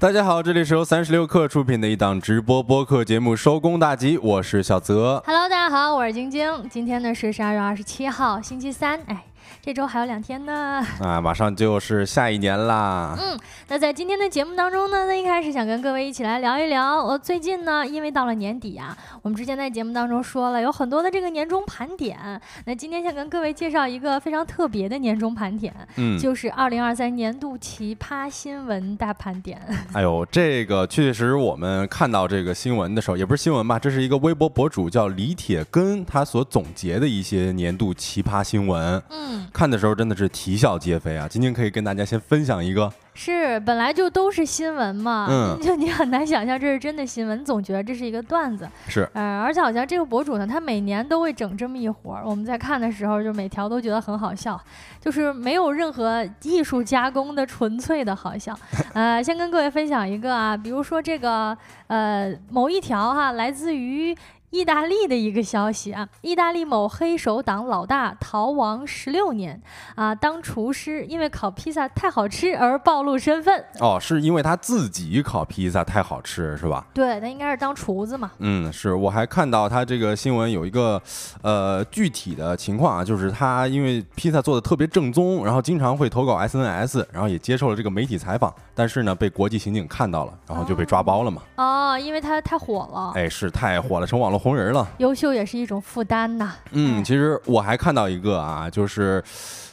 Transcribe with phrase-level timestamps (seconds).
[0.00, 5.22] 大家好，这里是由三十六氪出品的一档直播播客节目《收工大吉》，我是小泽。
[5.24, 6.68] Hello，大家好，我是晶晶。
[6.68, 9.00] 今天呢是十二月二十七号，星期三。
[9.06, 9.24] 哎，
[9.62, 10.84] 这周还有两天呢。
[11.00, 13.16] 啊，马上就是下一年啦。
[13.18, 13.38] 嗯，
[13.68, 17.02] 那在今天的节目当中呢，那一开始想跟各位一起来聊一聊。
[17.02, 22.18] 我最近呢，因为到了年底啊，我们之前在节目当中说了，有很多的这个年终盘点。
[22.66, 29.60] 那今天想跟各位介绍一个非常特别的年终盘点，嗯，就是二零二三年度奇葩新闻大盘点。
[29.92, 39.02] 哎呦，这个确实，我们看到这个新闻的时候，也不是新闻吧，这是一个微博博主叫李铁根，他所总结的一些年度奇葩新闻。
[39.10, 41.26] 嗯，看的时候真的是啼笑皆非啊！
[41.28, 48.68] 今天可以跟大家先分享一个，是，本来就都是新闻嘛，嗯就你很难想象这是真的新闻，总觉得这是一个段子。
[48.88, 52.22] 是呃，而且好像这个博主呢，他每年都会整这么一活儿。
[52.24, 54.60] 我们在看的时候，就每条都觉得很好笑，
[55.00, 58.56] 就是没有任何艺术加工的纯粹的好笑。
[58.94, 61.56] 呃，先跟各位分享一个啊，比如说这个
[61.86, 64.16] 呃某一条哈、来自于。
[64.54, 69.60] 意大利的一个消息啊，意大利某黑手党老大逃亡十六年
[69.96, 73.64] 啊，当厨师因为烤披萨太好吃而暴露身份。
[73.80, 76.86] 哦，是因为他自己烤披萨太好吃，是吧？
[76.94, 78.30] 对，他应该是当厨子嘛。
[78.38, 81.02] 嗯，是，我还看到他这个新闻有一个，
[81.42, 91.42] 呃，具体的情况啊，就是他因为披萨做的特别正宗，然后经常会投稿 SNS，然后也接受了这个媒体采访，但是呢，被国际刑警看到了，然后就被抓包了嘛。
[91.56, 94.86] 哦，因为他太火了，哎，是太火了，成网络红人了。
[94.98, 96.52] 优秀也是一种负担呐。
[96.72, 99.24] 嗯，哎其实我还看到一个啊，就是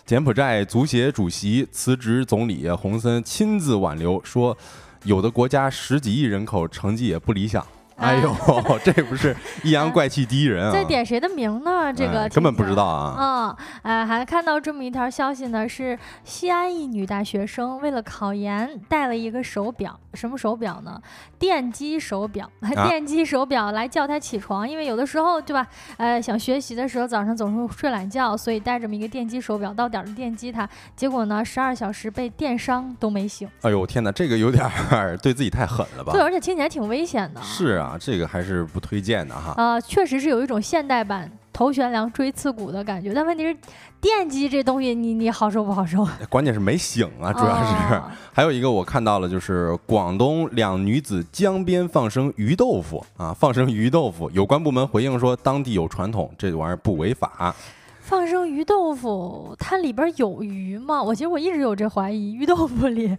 [0.06, 4.58] 柬埔寨足协主席辞职总理洪森亲自挽留，说
[5.04, 7.66] 有的国家十几亿人口成绩也不理想。
[7.98, 8.34] 哎呦，
[8.84, 10.72] 这不是阴阳怪气第一人啊！
[10.74, 11.94] 在点谁的名呢？
[11.94, 12.84] 这个、哎根本不知道。
[12.84, 13.16] 啊。
[13.20, 21.02] 嗯，哎，还看到这么一条消息呢，是西安一女大学生为了考研带了一个手表，什么手表呢？
[21.40, 25.66] 电击手表， 啊电击手表来叫他起床，因为有的时候对吧？
[25.98, 33.48] 呃，想学习的时候早上总是睡懒觉，所以带这么一个电击手表到点儿就电击他，结果呢，十二小时被电伤都没醒。
[33.62, 36.22] 哎呦天哪，这个有点儿 对自己太狠了吧对，？
[36.22, 37.42] 而且听起来挺危险的。
[37.42, 39.54] 是啊，这个还是不推荐的哈。
[39.58, 43.56] 呃，确实是有一种现代版头悬梁锥刺股的感觉，但问题是
[44.00, 46.08] 电击这东西你，你好受不好受？
[46.30, 47.94] 关键是没醒啊，主要是。
[47.96, 48.04] 哦
[48.34, 57.54] 还有一个我看到了，就是广东两女子江边放生鱼豆腐啊，放生鱼豆腐，有关部门回应说当地有传统，这玩意儿不违法。
[58.00, 61.04] 放生鱼豆腐，它里边有鱼吗？
[61.04, 63.18] 我其实我一直有这怀疑，鱼豆腐里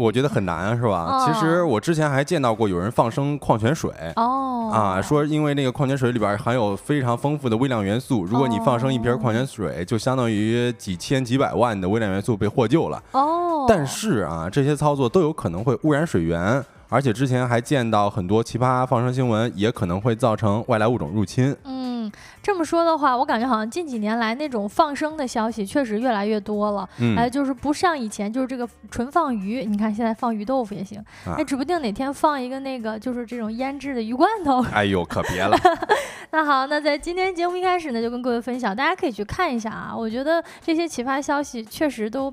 [0.00, 1.04] 我觉得很难，是吧？
[1.10, 3.90] 哦其实我之前还见到过有人放生矿泉水。
[4.16, 13.02] 哦啊，说因为那个矿泉水里边含有非常丰富的微量元素，如果你放生一瓶哦矿泉水，就相当于几千几百万的微量元素被获救了。
[13.12, 21.54] 哦，但是啊，这些操作都有可能会污染水源，而且之前还见到很多奇葩放生新闻，也可能会造成外来物种入侵。
[21.64, 22.10] 嗯，
[22.42, 26.88] 这么说的话，我感觉好像近几年来那种放生的消息确实越来越多了。
[26.98, 34.64] 嗯，哎，就是不像以前，就是这个纯放鱼，你看现在放鱼豆腐也行，啊哎，指不定哪天放一个那个就是这种腌制的鱼罐头。
[34.72, 35.56] 哎呦，可别了。
[36.32, 39.94] 那好，那在今天节目一开始呢，就跟各位分享，大家可以去看一下啊。
[39.94, 42.32] 我觉得这些奇葩消息确实都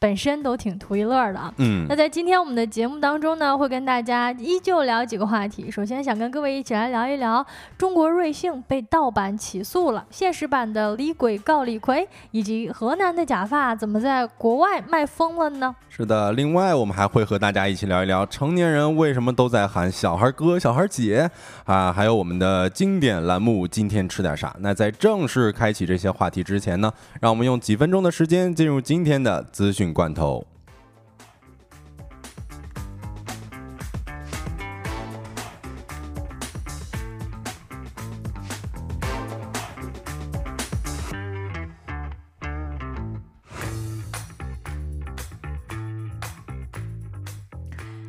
[0.00, 1.52] 本身都挺图一乐的啊。
[1.56, 5.70] 嗯那，在今天我们的节目当中呢，会跟大家依旧聊几个话题。
[5.70, 7.44] 首先想跟各位一起来聊一聊
[7.76, 15.74] 中国瑞幸被盗版起诉了，现实版的李鬼告李逵，以及河南的假发怎么在国外卖疯了呢？
[15.88, 16.32] 是的。
[16.32, 21.28] 另外，我们还会和大家一起聊一聊成年人为什么都在喊小孩哥、小孩姐
[21.64, 24.54] 啊，还有我们的经典栏目“今天吃点啥”。
[24.60, 30.46] 那在正式开启这些话题之前呢，让我们用几分钟的时间进入今天的资讯罐头。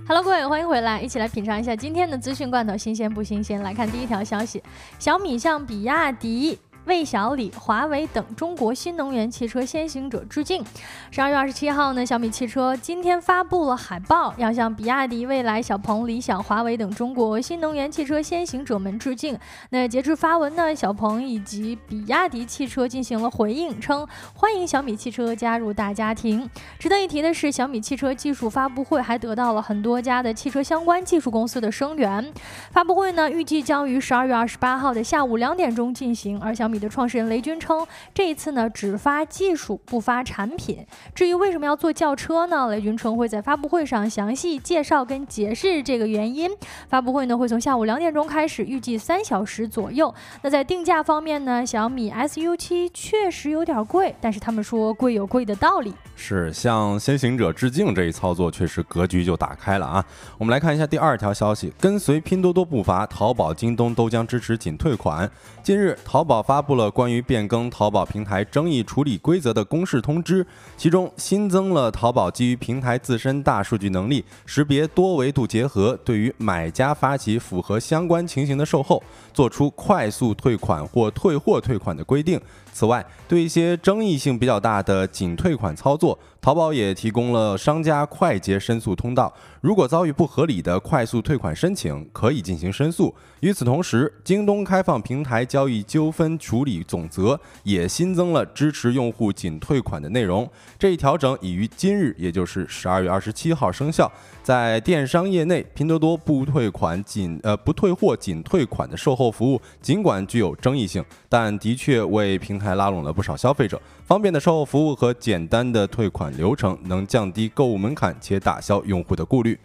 [0.07, 3.61] Hello，各位，欢迎回来，一起来品尝一下今天的资讯罐头，新鲜不新鲜？
[3.61, 4.63] 来看第一条消息：
[4.97, 6.57] 小米向比亚迪。
[6.89, 10.65] 魏小李、华为等中国新能源汽车先行者致敬。
[11.12, 19.38] 十二月二十七号呢，小米汽车今天发布了海报，要向比亚迪、蔚来、小鹏、理想、华为等中国新能源汽车先行者们致敬。
[19.69, 26.50] 那截至发文呢，小鹏以及比亚迪汽车进行了回应，称欢迎小米汽车加入大家庭。
[26.80, 32.33] 值得一提的是，小米汽车技术发布会还得到了很多家的汽车相关技术公司的声援。
[32.71, 40.85] 发布会呢，预计将于十二月二十八号的下午两点钟进行，而小米的创始人雷军称，这一次呢只发技术不发产品。
[41.13, 42.69] 至于为什么要做轿车呢？
[42.69, 46.49] 雷军称会在发布会上详细介绍跟解释这个原因。
[46.87, 50.13] 发布会呢会从下午两点钟开始，预计三小时左右。
[50.41, 55.93] 那在定价方面呢，小米 SU7 确实有点贵，但是他们说贵有贵的道理。
[56.15, 60.05] 是向先行者致敬这一操作，确实格局就打开了啊！
[60.37, 65.29] 我们来看一下第二条消息，跟随拼多多步伐，淘宝、京东都将支持仅退款。
[65.63, 70.45] 近日，淘宝发发布了关于变更淘宝平台争议处理规则的公示通知，
[70.75, 79.01] 其中新增了淘宝基于平台自身大数据能力，识别多维度结合，对于买家发起符合相关情形的售后，
[79.33, 82.38] 做出快速退款或退货退款的规定。
[82.79, 89.33] 此外，对一些争议性比较大的仅退款操作，淘宝也提供了商家快捷申诉通道。
[89.59, 93.13] 如果遭遇不合理的快速退款申请，可以进行申诉。
[93.41, 100.49] 与此同时，京东开放平台交易纠纷处理总则也新增了支持用户仅退款的内容。
[100.77, 104.09] 这一调整已于今日，也就是十二月二十七号生效。
[104.41, 113.81] 在电商业内，拼多多不退款仅呃不退货仅退款的售后服务，尽管具有争议性，但的确为平台还拉拢了不少消费者。
[114.06, 119.60] 方便的售后服务和简单的退款流程，能降低购物门槛且打消用户的顾虑。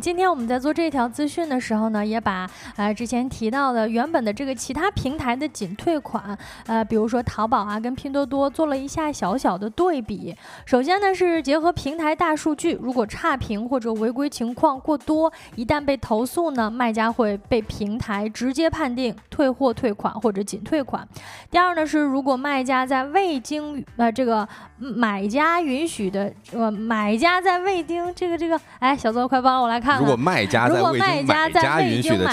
[0.00, 6.36] 今天我们在做这条资讯的时候呢，也把呃之前提到的原本的这个其他平台的仅退款，
[6.66, 10.36] 呃，比如说淘宝啊跟拼多多做了一下小小的对比。
[10.66, 21.06] 首先呢是结合平台大数据，如果差评或者违规情况过多，一旦被投诉呢，卖家会被平台直接判定退货退款或者仅退款。
[21.50, 24.46] 第二呢是如果卖家在未经呃这个
[24.76, 29.68] 买家允许的呃买家在未经这个这个哎小邹快帮我。
[29.68, 32.26] 来看，如果卖家在未经买家允许的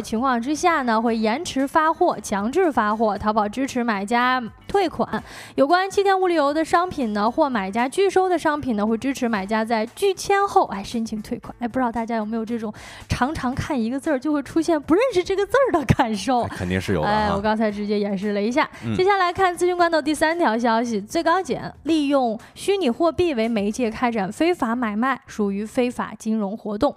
[0.00, 3.18] 情况之下呢，会延迟发货、强制发货。
[3.18, 5.22] 淘宝支持买家退款。
[5.56, 11.54] 有关七天无理由的商品呢，或买家拒收的商品呢，会支持买家在拒签后哎申请退款。
[11.58, 12.72] 哎，不知道大家有没有这种
[13.08, 16.44] 常常看一个字儿就会出现不认识这个字儿的感受？
[16.44, 17.08] 肯定是有的。
[17.08, 18.68] 哎，我刚才直接演示了一下。
[18.96, 26.12] 接下来看资讯官的第三条消息：最高检利用虚拟货币为媒介开展非法买卖，属于非法。
[26.18, 26.94] 金融活动。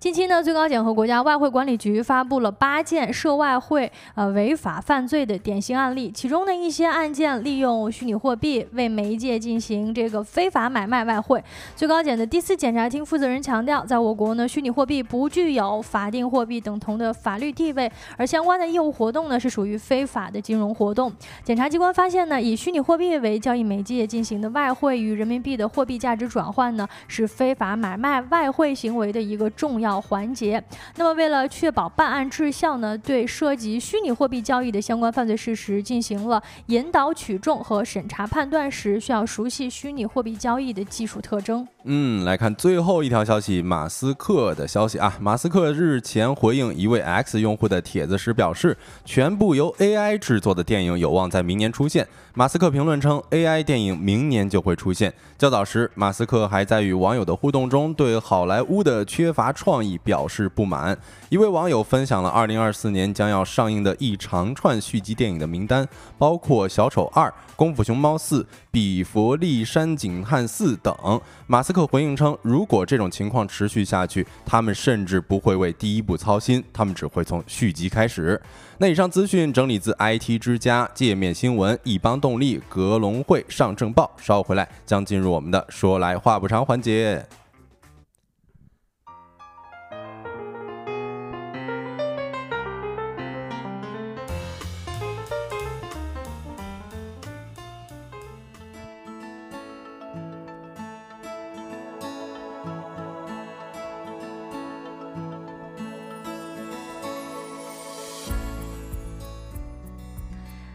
[0.00, 11.42] 近期呢，最高检和国家外汇管理局发布了八件涉外汇呃违法犯罪的典型案例，其中的一些案件利用虚拟货币为媒介进行这个非法买卖外汇。
[11.74, 21.12] 最高检的第四检察厅负责人强调，在我国呢，虚拟货币不具有法定货币等同的法律地位，而相关的业务活动呢是属于非法的金融活动。
[21.42, 29.87] 检察机关发现呢，以虚拟货币为交易媒介进行的外汇与人民币的货币价值转换呢，是非法买卖外汇行为的一个重要。
[30.00, 30.62] 环节。
[30.96, 41.66] 那么，为了确保办案质效呢，对涉及虚拟货币交易的相关犯罪事实进行了引导取证和审查判断时，需要熟悉虚拟货币交易的技术特征。
[41.84, 45.16] 嗯，来看最后一条消息，马斯克的消息啊。
[45.20, 52.06] 马斯克日前回应一位 X 用户的帖子时表示，全部由 AI 制作的电影有望在明年出现。
[52.34, 55.12] 马斯克评论称，AI 电影明年就会出现。
[55.38, 60.96] 较早时，马斯克还在与网友的互动中对好莱坞的缺乏创意表示不满。
[61.28, 65.86] 一位网友分享了2024年将要上映的一长串续集电影的名单，
[66.16, 67.26] 包括《小丑2》
[67.56, 68.40] 《功夫熊猫4》
[68.70, 71.20] 《比佛利山警探4》等。
[71.46, 78.40] 马斯克回应称，如果这种情况持续下去，他们甚至不会为第一部操心，他们只会从续集开始。
[78.78, 84.10] 那以上资讯整理自 IT 之家、界面新闻、易邦动力、格隆汇、上证报。
[84.18, 87.37] 稍后回来将进入我们的说来话不长环节。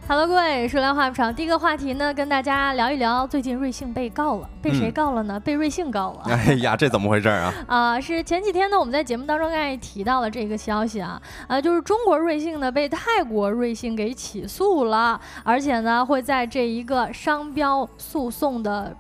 [0.05, 5.39] Hello，各位，说来话不长，第一个话题呢，跟大家聊一聊，最近瑞幸被告了，被谁告了呢？
[5.39, 6.24] 被瑞幸告了。
[6.45, 7.53] 哎呀，这怎么回事啊？
[7.67, 18.93] 啊，是前几天呢，我们在节目当中刚才提到了这个消息啊，呃，就是中国瑞幸呢被泰国瑞幸给起诉了，而且呢会在这一个商标诉讼的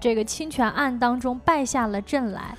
[0.00, 2.56] 这个侵权案当中败下了阵来。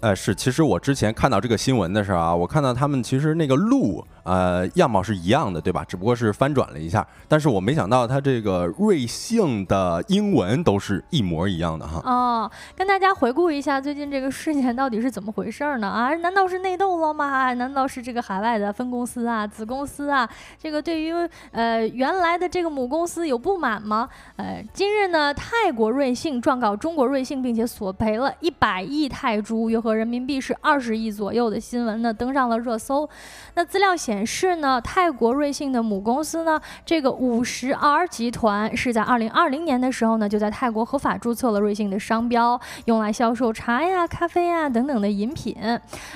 [0.00, 4.06] 呃，是，其实我之前看到这个新闻的时候啊，我看到他们其实那个路。
[4.26, 5.84] 呃，样貌是一样的，对吧？
[5.86, 7.06] 只不过是翻转了一下。
[7.28, 12.00] 但是我没想到它这个瑞幸的英文都是一模一样的哈。
[12.04, 15.86] 哦，跟大家回顾一下最近这个事件到底是怎么回事呢？
[15.88, 17.54] 啊，难道是内斗了吗？
[17.54, 20.28] 难道是这个海外的分公司啊、子公司啊，
[20.58, 21.12] 这个对于
[21.52, 24.08] 呃原来的这个母公司有不满吗？
[24.36, 33.08] 呃，今日呢，泰国瑞幸状告中国瑞幸，并且索赔了一百亿泰铢，约合人民币是二十亿左右的新闻呢，登上了热搜。
[33.54, 45.54] 那资料显显示呢，泰国瑞幸的母公司呢，这个五十 R 集团是在二零二零年的时候呢，就在泰国合法注册了瑞幸的商标，用来销售茶呀、咖啡呀等等的饮品。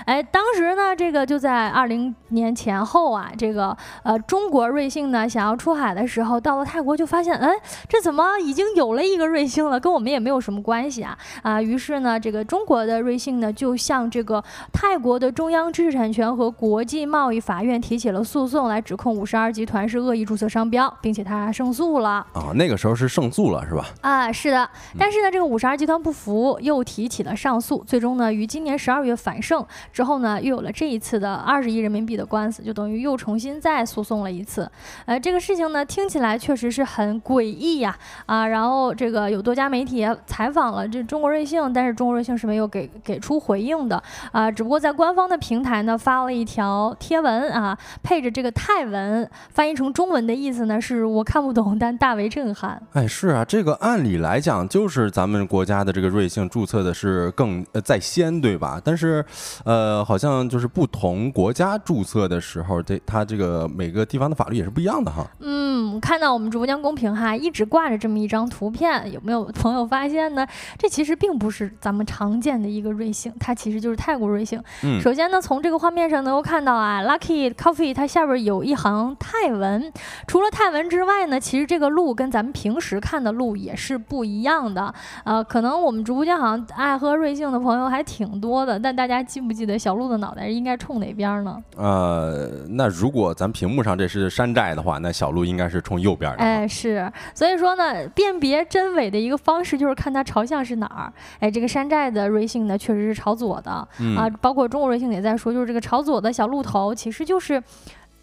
[0.07, 7.51] 哎，当时呢，这个就在二零年前后啊，这个呃中国瑞幸呢想要出海的时候，到了泰国就发现，哎，
[7.87, 11.61] 这怎么已经有了一个瑞幸了，跟我们也没有什么关系啊啊！
[11.61, 14.43] 于是呢，这个中国的瑞幸呢就向这个
[14.73, 22.25] 泰国的中央知识产权和国际贸易法院提起了诉讼，来指控五十二集团是恶意注册商标，并且他胜诉了。
[22.33, 23.85] 啊，那个时候是胜诉了，是吧？
[24.01, 24.71] 啊，是的。
[24.97, 34.71] 但是呢，这个五十二集团不服，又提起了上诉，最终呢，于今年十二月反胜之后呢，又有了这一次的二十亿人民币的官司，就等于又重新再诉讼了一次。
[35.07, 37.99] 呃，这个事情呢，听起来确实是很诡异呀。
[38.27, 44.01] 啊，然后这个有多家媒体采访了这中国瑞幸，但是中国瑞幸是没有给给出回应的。
[44.31, 52.81] 啊，只不过在官方的平台呢发了一条贴文啊，配着这个泰文，翻译成中文的意思呢是我看不懂，但大为震撼。
[52.93, 58.81] 哎，是啊，这个按理来讲就是咱们国家的这个瑞幸注册的是更呃在先，对吧？
[58.85, 59.25] 但是，
[59.65, 65.27] 呃，好像就是不同国家注册的时候，这它这个每个地方的法律也是不一样的哈。
[65.41, 70.47] 嗯，看到我们直播间公屏哈，一直挂着这么一张图片，有没有朋友发现呢？
[70.79, 74.63] 这其实并不是咱们常见的一个瑞幸，它其实就是泰国瑞幸。
[74.83, 79.93] 嗯，首先呢，从这个画面上能够看到啊，Lucky Coffee 它下边有一行泰文。
[80.27, 84.93] 除了泰文之外呢，其实这个路跟咱们平时看的路也是不一样的。
[85.25, 91.63] 呃，可能我们直播间好像爱喝瑞幸的朋友还挺多的，但大家记不记得小鹿的脑袋应该冲哪边呢？
[91.77, 96.39] 呃，那如果咱屏幕上这是山寨的话，那小鹿应该是冲右边的。
[96.39, 101.13] 哎，是，所以说呢，辨别真伪的一个方式就是看它朝向是哪儿。
[101.41, 103.71] 哎，这个山寨的瑞幸呢，确实是朝左的
[104.17, 107.50] 啊，包括中国瑞幸也在说，就是这个朝左的小鹿头其实就是。
[107.51, 107.63] 是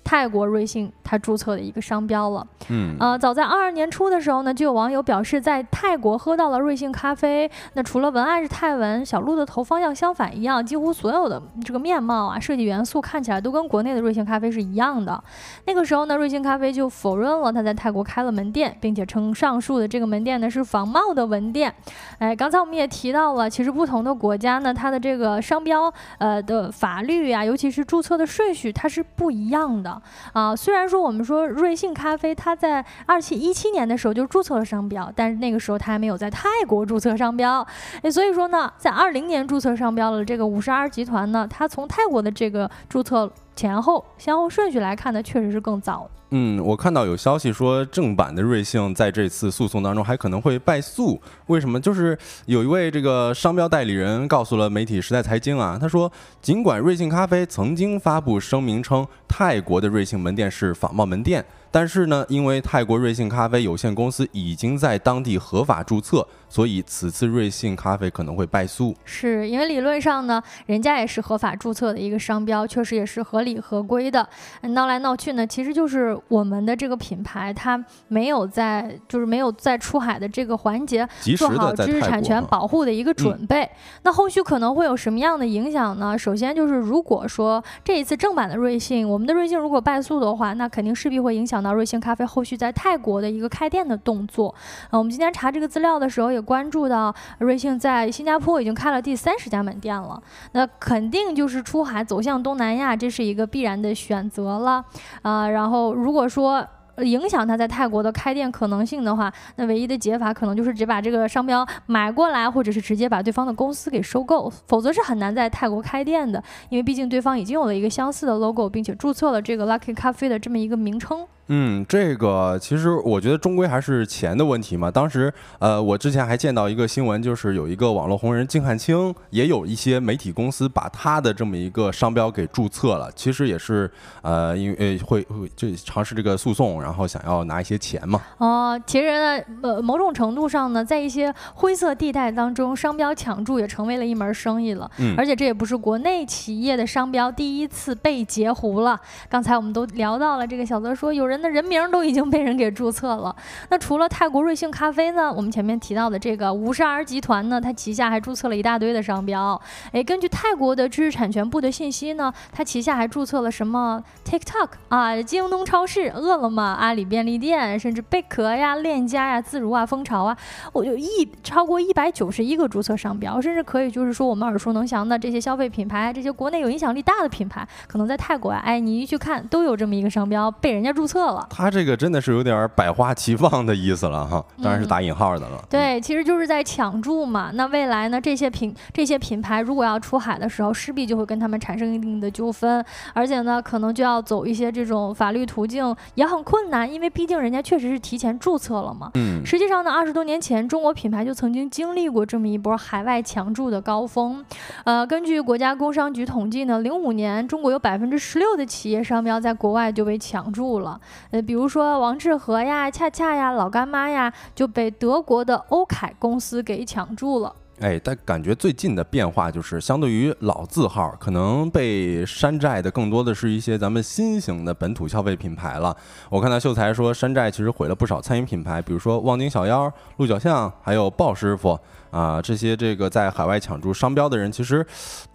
[0.08, 15.22] 泰国瑞幸它注册的一个商标了，嗯，呃，早在二二年初的时候呢，就有网友表示在泰国喝到了瑞幸咖啡，那除了文案是泰文，小鹿的头方向相反一样，几乎所有的这个面貌啊、设计元素看起来都跟国内的瑞幸咖啡是一样的。
[15.66, 21.74] 那个时候呢，瑞幸咖啡就否认了他在泰国开了门店，并且称上述的这个门店呢是仿冒的门店。
[22.20, 29.97] 哎，刚才我们也提到了，其实不同的国家呢，它的这个商标呃的法律啊，尤其是注册的顺序，它是不一样的。
[30.34, 37.66] 啊，虽然说我们说瑞幸咖啡，它在二七一七年的时候就注册了商标，但是那个时候它还没有在泰国注册商标，
[38.02, 46.08] 哎，所以说呢，在二零年注册商标了这个五十二集团呢，它从泰国的这个注册前后先后顺序来看呢，确实是更早。
[46.30, 51.20] 嗯，我看到有消息说，正版的瑞幸在这次诉讼当中还可能会败诉。
[51.48, 51.80] 为什么？
[51.80, 56.12] 就是有一位这个商标代理人告诉了媒体《时代财经》啊，他说，
[56.42, 61.44] 尽管瑞幸咖啡曾经发布声明称泰国的瑞幸门店是仿冒门店，
[61.78, 66.28] 但是呢，因为泰国瑞幸咖啡有限公司已经在当地合法注册。
[66.50, 74.26] 所以此次瑞幸咖啡可能会败诉，是因为理论上呢，人家也是合法注册的一个商标，确实也是合理合规的。
[74.62, 81.06] 闹来闹去呢，其实就是我们的这个品牌它没有在，就是没有在出海的这个环节
[81.38, 83.70] 做好知识产权保护的一个准备。
[84.04, 86.18] 那后续可能会有什么样的影响呢？
[86.18, 94.54] 首先就是如果说这一次正版的瑞幸，我们的瑞幸如果败诉的话，那肯定势必会影响到瑞幸咖啡后续在泰国的一个开店的动作。
[94.90, 96.48] 啊，我们今天查这个资料的时候也。
[96.48, 100.18] 关注到瑞幸在新加坡已经开了第三十家门店了，
[100.54, 104.82] 那肯定就是出海走向东南亚，这是一个必然的选择了
[105.24, 105.50] 啊。
[105.50, 106.66] 然后如果说
[107.04, 121.26] 影响他在泰国的开店可能性的话，那唯一的解法可能就是只把这个商标买过来，或者是直接把对方的公司给收购，否则是很难在泰国开店的，因为毕竟对方已经有了一个相似的 logo，并且注册了这个 Lucky 咖啡的这么一个名称。
[121.50, 124.92] 嗯，这个其实我觉得终归还是钱的问题嘛。
[124.92, 133.10] 当时，呃，我之前还见到一个新闻，就是有一个网络红人金汉卿，也有一些媒体公司把他的这么一个商标给注册了。
[133.16, 133.90] 其实也是，
[134.24, 138.22] 呃，因为会会就尝试这个诉讼，后想要拿一些钱嘛。
[138.40, 144.92] 哦，其实呢，呃，某种程度上呢，在一些灰色地带当中，商标抢注也成为了一门生意了。
[144.98, 149.00] 嗯，而且这也不是国内企业的商标第一次被截胡了。
[149.30, 151.38] 刚才我们都聊到了，这个小泽说有人。
[151.38, 153.36] 的人名都已经被人给注册了。
[153.70, 155.32] 那除了泰国瑞幸咖啡呢？
[155.32, 159.62] 我们前面提到的这个五十 R 集团呢，它旗下还注册了一大堆的商标。
[159.92, 170.38] 哎，根据泰国的知识产权部的信息呢，它旗下还注册了什么 TikTok 啊、京东超市、饿了么、阿里便利店，甚至贝壳呀、链家呀、自如啊、蜂巢啊，
[170.72, 171.08] 我就一
[171.44, 181.48] 超过一百九十一个注册商标，甚至可以就是说我们耳熟能详的这些消费品牌，这些国内有影响力大的品牌，可能在泰国啊，哎，你一去看都有这么一个商标被人家注册了。
[181.50, 185.64] 他这个真的是有点百花齐放的意思了哈，当然是打引号的了。
[185.70, 187.50] 对，其实就是在抢注嘛。
[187.54, 199.12] 那未来呢，这些品这些品牌如果要出海的时候，势必就会跟他们产生一定的纠纷，而且呢，可能就要走一些这种法律途径，也很困难，因为毕竟人家确实是提前注册了嘛。
[199.16, 199.46] 嗯。
[199.46, 204.44] 实际上呢，二十多年前，中国品牌就曾经经历过这么一波海外强注的高峰。
[204.84, 211.00] 呃，根据国家工商局统计呢，零五年中国有百分之十六的企业商标在国外就被抢注了。
[211.32, 217.54] 呃，比如说王致和呀、恰恰呀、老干妈呀，就被德国的欧凯公司给抢注了。
[217.80, 225.96] 哎，但感觉最近的变化就是，相对于老字号，可能被山寨的更多的是一些咱们新型的本土消费品牌了。
[226.30, 231.80] 我看到秀才说，山寨其实毁了不少餐饮品牌，比如说望京小腰、鹿角巷，还有鲍师傅。
[232.18, 234.84] 啊，这些这个在海外抢注商标的人，其实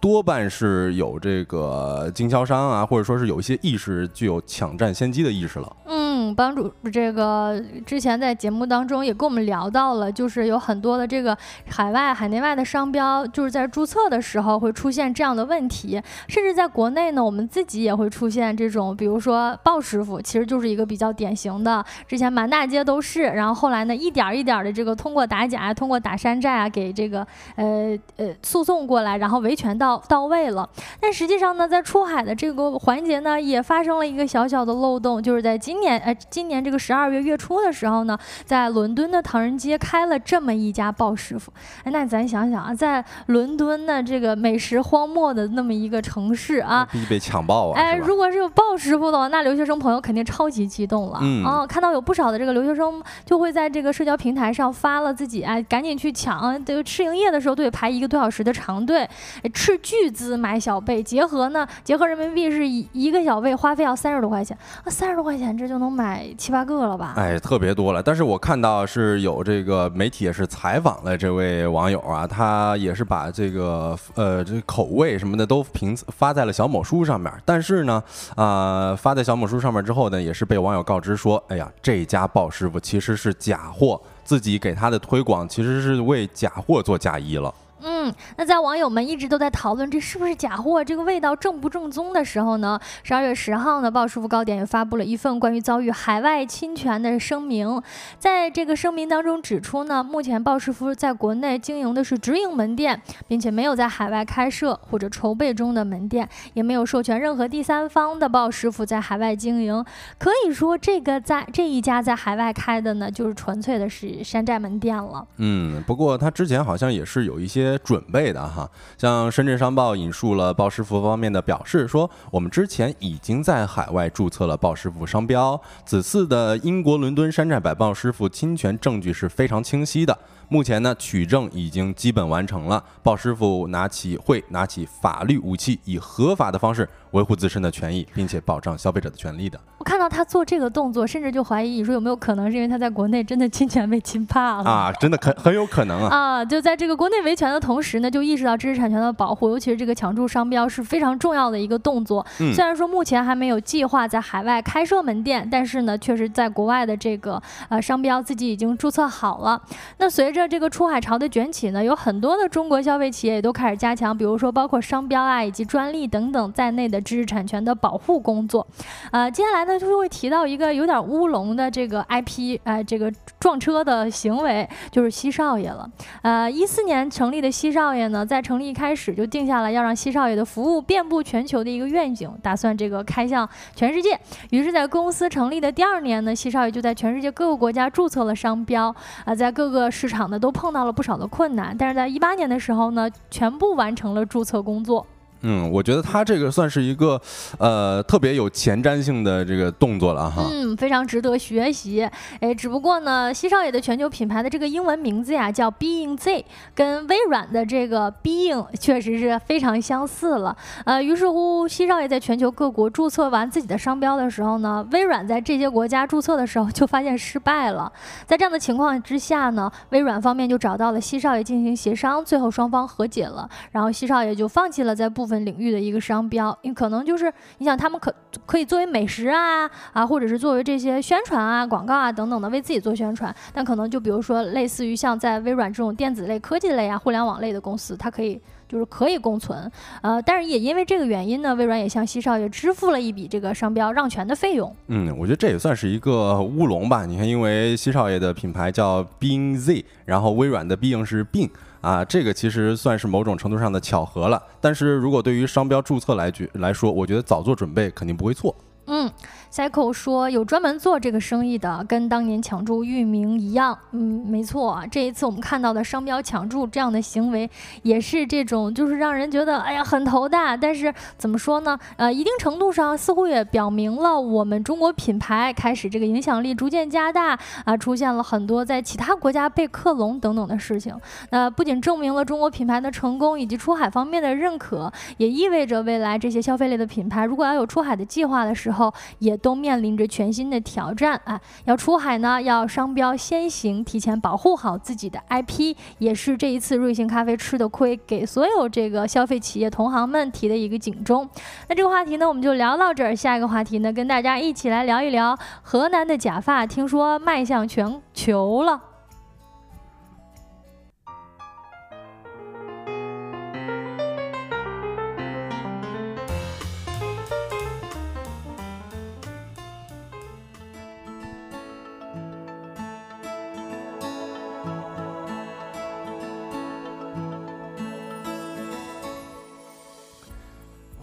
[0.01, 5.75] 多半是有这个经销商啊，或者说是有一些意识，具有抢占先机的意识了。
[5.85, 11.37] 嗯，帮助这个之前在节目当中也跟我们聊到了，就是有很多的这个
[11.69, 26.69] 海外、海内外的商标，就是在注册的时候会出现这样的问题，甚至在国内呢，我们自己也会出现这种，比如说鲍师傅，其实就是一个比较典型的，之前满大街都是，然后后来呢，一点一点的这个通过打假、通过打山寨啊。
[26.73, 27.25] 给这个
[27.55, 30.67] 呃呃诉讼过来，然后维权到到位了。
[30.99, 41.53] 但实际上呢，在出海的这个环节呢，也发生了一个小小的漏洞，就是在今年呃今年这个十二月月初的时候呢，在伦敦的唐人街开了这么一家鲍师傅。
[41.83, 47.79] 哎，那咱想想啊，在伦敦的这个美食荒漠的那么一个城市啊，必被抢爆啊！
[47.79, 51.67] 哎，如果是有鲍师傅的话，那留学生朋友肯定超级激动了啊！
[51.67, 56.52] 看到有不少的这个留学生就会在这个社交平台上发了自己哎，赶紧去抢。
[56.65, 59.07] 这个吃营业的时候都得排一个多小时的长队，
[59.53, 67.13] 斥巨资买小贝，结合呢，结合人民币是一一个小贝花费要三十多块钱，啊，三十多块钱这就能买七八个了吧？
[67.15, 68.01] 哎，特别多了。
[68.01, 77.31] 但是我看到是有这个媒体也是采访了这位网友啊，他也是把这个呃这口味什么的都评发在了小某书上面。
[77.45, 78.03] 但是呢，
[78.35, 84.01] 啊发在小某书上面之后呢，也是被网友告知说，哎呀，这家鲍师傅其实是假货。
[84.23, 87.53] 自己给他的推广其实是为假货做嫁衣了。
[87.85, 92.79] 嗯，那在网友们一直都在讨论这是不是假货，这个味道正不正宗的时候呢？
[93.03, 97.81] 十二月十号呢，鲍师傅糕点也发布了一份关于遭遇海外侵权的声明。
[98.17, 109.83] 在这个声明当中指出呢，目前鲍师傅在国内经营的是直营门店，并且没有在海外开设或者筹备中的门店，也没有授权任何第三方的鲍师傅在海外经营。
[110.17, 115.27] 可以说，这个在这一家在海外开的呢，就是纯粹的是山寨门店了。
[115.37, 117.72] 嗯，不过他之前好像也是有一些。
[117.79, 130.17] 准备的哈，像深圳商报引述了鲍师傅方面的表示说，我们之前已经在海外注册了鲍师傅商标，此次的英国伦敦山寨百鲍师傅侵权证据是非常清晰的。
[130.49, 139.59] 目前呢，取证已经基本完成了，鲍师傅拿起会拿起法律武器，以合法的方式维护自身的权益，并且保障消费者的权利的。
[139.79, 144.91] 我看到他做这个动作，甚至就怀疑你说有没有可能是因为他在国内真的侵权被侵怕了啊？
[144.93, 146.15] 真的很很有可能啊！
[146.15, 152.25] 啊，就在这个国内维权的同时呢，就意识到知识产权的保护，尤其是这个抢注商标是非常重要的一个动作。
[152.37, 159.61] 虽然说目前还没有计划在海外开设门店，但是呢，确实在国外的这个呃商标自己已经注册好了。
[159.97, 168.65] 那随着这个出海潮的卷起呢，有很多的中国消费企业也都开始加强，比如说包括商标啊以及专利等等在内的知识产权的保护工作。
[169.11, 175.87] 呃，接下来呢就会提到一个有点乌龙的这个 IP，呃，这个撞车的行为，就是西少爷了。
[176.23, 184.19] 呃，一四年成立的西少爷呢，在成立一开始就定下了要让西少爷的服务遍布全球的一个愿景，打算这个开向全世界。
[184.49, 188.93] 于是，在公司成立的第二年呢，西少爷就在全世界各个国家注册了商标，
[189.25, 195.05] 啊，在各个市场都碰到了不少的困难，但是在一八年的时候呢，全部完成了注册工作。
[195.43, 197.19] 嗯，我觉得他这个算是一个，
[197.57, 200.47] 呃，特别有前瞻性的这个动作了哈。
[200.49, 202.09] 嗯，非常值得学习。
[202.39, 210.55] 哎，只不过呢，西少爷的全球品牌的这个英文名字呀，叫 Being Z，跟微软的这个 Being 确实是非常相似了。
[210.85, 217.91] 呃，于是乎，西少爷在全球各国注册完自己的商标的时候呢，微软在这些国家注册的时候就发现失败了。
[218.25, 225.32] 在这样的情况之下呢，微软方面就找到了西少爷进行协商，最后双方和解了，然后西少爷就放弃了在部分。
[225.45, 228.13] 领域的一个商标，你可能就是你想他们可
[228.45, 244.73] 可以作为美食啊啊，或者是作为这些宣传啊、广告啊等等的为自己做宣传，但可能就比如说类似于像在微软这种电子类、科技类啊、互联网类的公司，它可以就是可以共存，呃，但是也因为这个原因呢，微软也向西少爷支付了一笔这个商标让权的费用。
[244.87, 247.05] 嗯，我觉得这也算是一个乌龙吧。
[247.05, 251.49] 你看，因为西少爷的品牌叫 Bing Z，然后微软的 Bing 是 Bing。
[251.83, 254.41] 啊，这个其实算是某种程度上的巧合了。
[254.61, 258.55] 但是如果对于商标注册来举来说，我觉得早做准备肯定不会错。
[258.87, 259.11] 嗯。
[259.53, 263.77] Cycle 说有专门做这个生意的，跟当年抢注域名一样。
[263.91, 267.47] 嗯，没错，这一次我们看到的商标抢注这样的行为，
[267.83, 270.57] 也是这种，就是让人觉得哎呀很头大。
[270.57, 271.77] 但是怎么说呢？
[271.97, 280.99] 呃，一定程度上似乎也表明了我们中国品牌开始这个影响力逐渐加大啊，出现了很多在其他国家被克隆等等的事情。
[281.29, 289.37] 那不仅证明了中国品牌的成功以及出海方面的认可，也意味着未来这些消费类的品牌如果要有出海的计划的时候，也。
[289.43, 291.39] 都面临着全新的挑战啊！
[291.65, 301.29] 要出海呢，要商标先行，提前保护好自己的 IP，也是这一次瑞幸咖啡吃的亏，给所有这个消费企业同行们提的一个警钟。
[301.67, 303.13] 那这个话题呢，我们就聊到这儿。
[303.13, 308.92] 下一个话题呢，跟大家一起来聊一聊河南的假发，听说卖向全球了。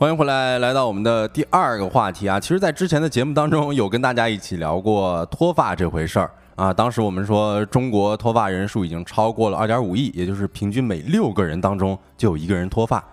[0.01, 2.41] 欢迎回来，来到我们的第二个话题啊。
[2.41, 6.73] 其实，在之前的节目当中，有跟大家一起聊过脱发这回事儿啊。
[6.73, 13.05] 当时我们说，中国脱发人数已经超过了二点五亿，也就是平均每六个人当中就有一个人脱发。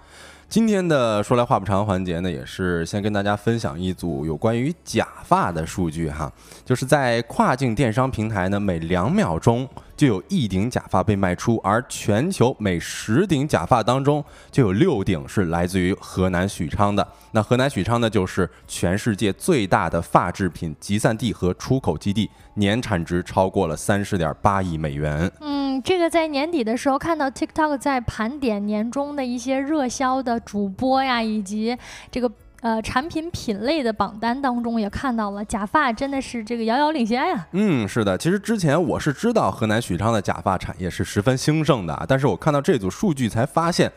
[0.48, 6.32] 今天的说来话不长环节呢，也是先跟大家分享一组有关于假发的数据哈，
[6.64, 9.68] 就是在跨境电商平台呢，每两秒钟。
[9.98, 17.06] 就有一顶假发被卖出，而全球每十顶假发当中就有六顶是来自于河南许昌的。
[17.32, 25.30] 那河南许昌呢，就是全世界最大的发制品集散地和出口基地，年产值超过了三十点八亿美元。
[25.42, 31.76] 嗯，这个在年底的时候看到 TikTok 在盘点年终的一些热销的主播呀，以及
[32.12, 32.32] 这个。
[32.62, 37.48] 呃，产品品类的榜单当中也看到了假发，真的是这个遥遥领先呀。
[37.52, 43.92] 嗯，是的，其实之前我是知道河南许昌的假发产业是十分兴盛的，但是我看到这组数据才发现，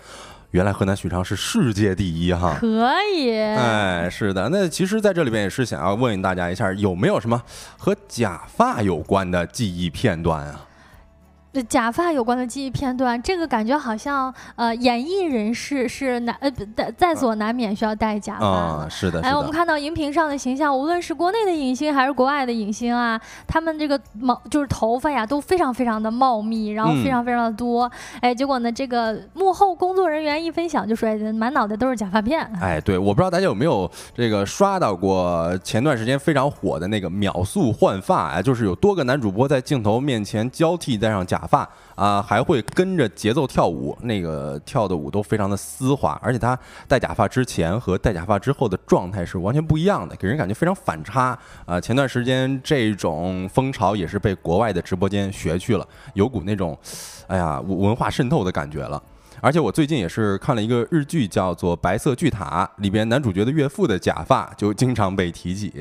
[0.51, 2.55] 原来河南许昌是世界第一哈。
[2.61, 3.33] 可以。
[3.33, 7.43] 哎，是的，那其实在这里边也是想要问问大家一下，有没有什么
[7.79, 10.67] 和假发有关的记忆片段啊？
[11.69, 18.47] 假发有关的记忆片段，这个感觉好像呃，演艺人士是难呃在在所难免需要戴假发。
[18.47, 19.21] 啊，是的。
[19.23, 27.91] 哎，我们看到荧屏上的形象，无论是国内的影星还是国外的影星啊，他们这个毛就是头发呀都非常非常的茂密，然后非常非常的多。
[28.21, 32.41] 哎，结果呢，这个幕后工作人员一分享就说，满脑袋都是假发片。
[32.61, 41.40] 哎，对，我不知道大家有没有这个刷到过前段时间非常火的那个秒速换发啊，就是有多个男主播在镜头面前交替戴上假。
[41.41, 51.81] 假发啊，还会跟着节奏跳舞，那个跳的舞都非常的丝滑，而且他戴假发之前和戴假发之后的状态是完全不一样的，给人感觉非常反差啊。
[51.81, 56.79] 前段时间这种风潮也是被国外的直播间学去了，有股那种，
[57.27, 59.03] 哎呀文化渗透的感觉了。
[59.41, 65.73] 而且我最近也是看了一个日剧，叫做《白色巨塔》，里边男主角的岳父的假发就经常被提起。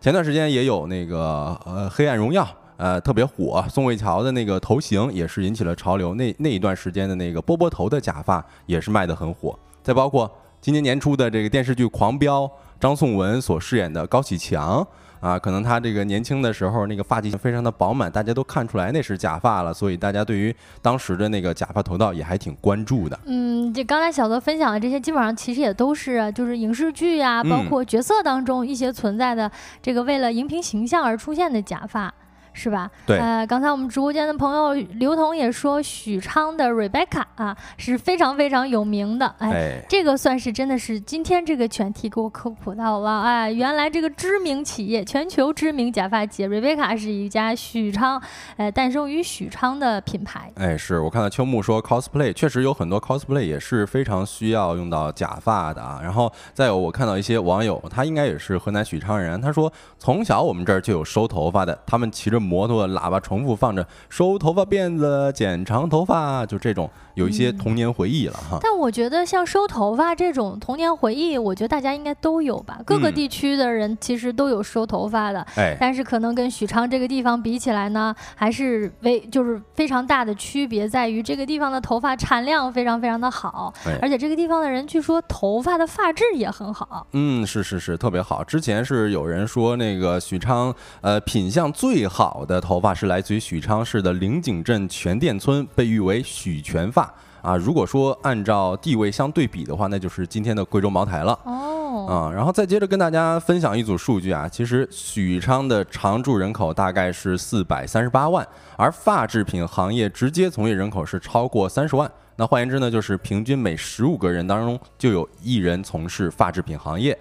[0.00, 2.42] 前段时间也有那个呃《黑暗荣耀》。
[2.76, 6.14] 呃，特别火，宋慧乔的那个头型也是引起了潮流。
[6.14, 9.58] 那那一段时间的那个波波头的假发也是卖的很火。
[9.82, 12.42] 再包括今年年初的这个电视剧《狂飙》，
[12.78, 14.86] 张颂文所饰演的高启强
[15.20, 23.18] 啊，可能他这个年轻的时候那个发际线非常的饱满，大家都看出来那是假发了，所以大家对于当时的那个假发头套也还挺关注的。
[23.24, 32.12] 嗯，这刚才小泽分享的这些，基本上其实也都是就是影视剧呀，包括角色当中一些存在的这个为了荧屏形象而出现的假发。
[32.56, 32.90] 是吧？
[33.04, 33.18] 对。
[33.18, 39.26] 呃，刚才我们直播间的朋友刘彤也说，许昌的 Rebecca 啊是非常非常有名的。
[39.38, 43.20] 哎，这个算是真的是今天这个全体给我科普到了。
[43.20, 48.20] 哎，原来这个知名企业，全球知名假发企业 Rebecca 是一家许昌，
[48.56, 50.50] 呃，诞生于许昌的品牌。
[50.54, 56.00] 哎，是我看到秋木说 cosplay 确实有很多 cosplay 也是非常需要用到假发的啊。
[56.02, 62.45] 然后再有我看到一些网友，他应该也是河南许昌人，他说从小我们这儿就有收头发的，他们骑着。
[62.46, 66.88] 摩托喇叭重复放着收头发辫子、剪长头发，就这种。
[67.16, 72.78] 有一些童年回忆了哈，但我觉得像收头发这种童年回忆，我觉得大家应该都有吧。
[72.84, 87.06] 各个地区的人其实都有收头发的，哎，但是可能跟许昌这个地方比起来呢，还是为就是非常大的区别在于这个地方的头发产量非常非常的好，而且这个地方的人据说头发的发质也很好。
[87.12, 88.44] 嗯，是是是，特别好。
[88.44, 97.12] 之前是有人说那个许昌呃品相最好的头发是来自于许昌市的灵井镇全店村，被誉为许全发。
[97.40, 101.38] 啊，如果说按照地位相对比的话，那就是今天的贵州茅台了。
[101.44, 108.44] 哦，啊，然后再接着跟大家分享一组数据啊，其实许昌的常住人口大概是四百三十八万，
[108.76, 112.10] 而发制品行业直接从业人口是超过三十万。
[112.34, 117.16] 那换言之呢，就是平均每十五个人当中就有一人从事发制品行业。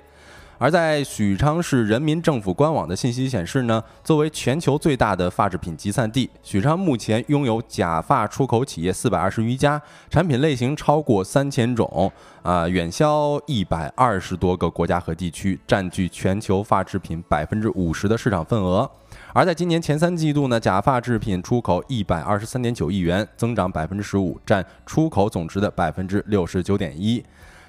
[0.58, 18.90] 而在许昌市人民政府官网的信息显示呢，作为全球最大的发制品集散地，许昌目前拥有假发出口企业四百二十余家，产品类型超过三千种，啊，远销一百二十多个国家和地区，占据全球发制品百分之五十的市场份额。
[19.34, 27.22] 而在今年前三季度呢，假发制品出口一百二十三点九亿元，增长百分之十五，占出口总值的百分之六十九点一。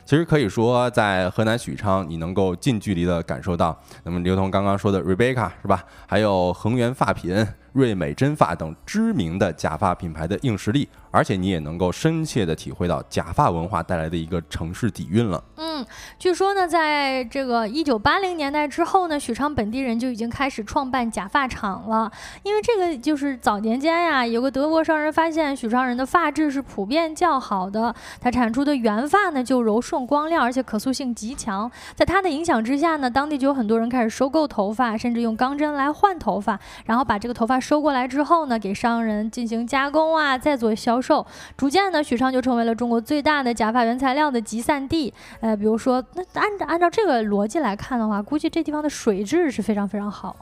[0.06, 5.84] 其实可以说，在河南许昌，你能够近距离的感受到，那么刘同刚刚说的 Rebecca 是吧？
[6.06, 7.44] 还有恒源发品。
[7.76, 15.44] 瑞美真发等知名的假发品牌的硬实力，而且你也能够深切的体会到假发文化带来的一个城市底蕴了。
[15.56, 15.84] 嗯，
[16.18, 22.10] 据说呢，在这个一九八零年代之后呢，许昌本地人就已经开始创办假发厂了。
[22.44, 31.70] 因为这个就是早年间呀，有个德国商人发现许昌人的发质是普遍较好的，他产出的原发呢就柔顺光亮，而且可塑性极强。
[31.94, 37.60] 在他的影响之下呢，当地就有很多人开始收购头发，甚至用钢针来换头发，然后把这个头发。
[37.66, 41.26] 收过来之后呢，给商人进行加工啊，再做销售。
[41.56, 45.12] 逐渐呢，许昌就成为了中国最大的假发原材料的集散地。
[45.40, 50.36] 呃，比如说，那按照按照这个逻辑来看的话，估计这地方的水质是非常非常好。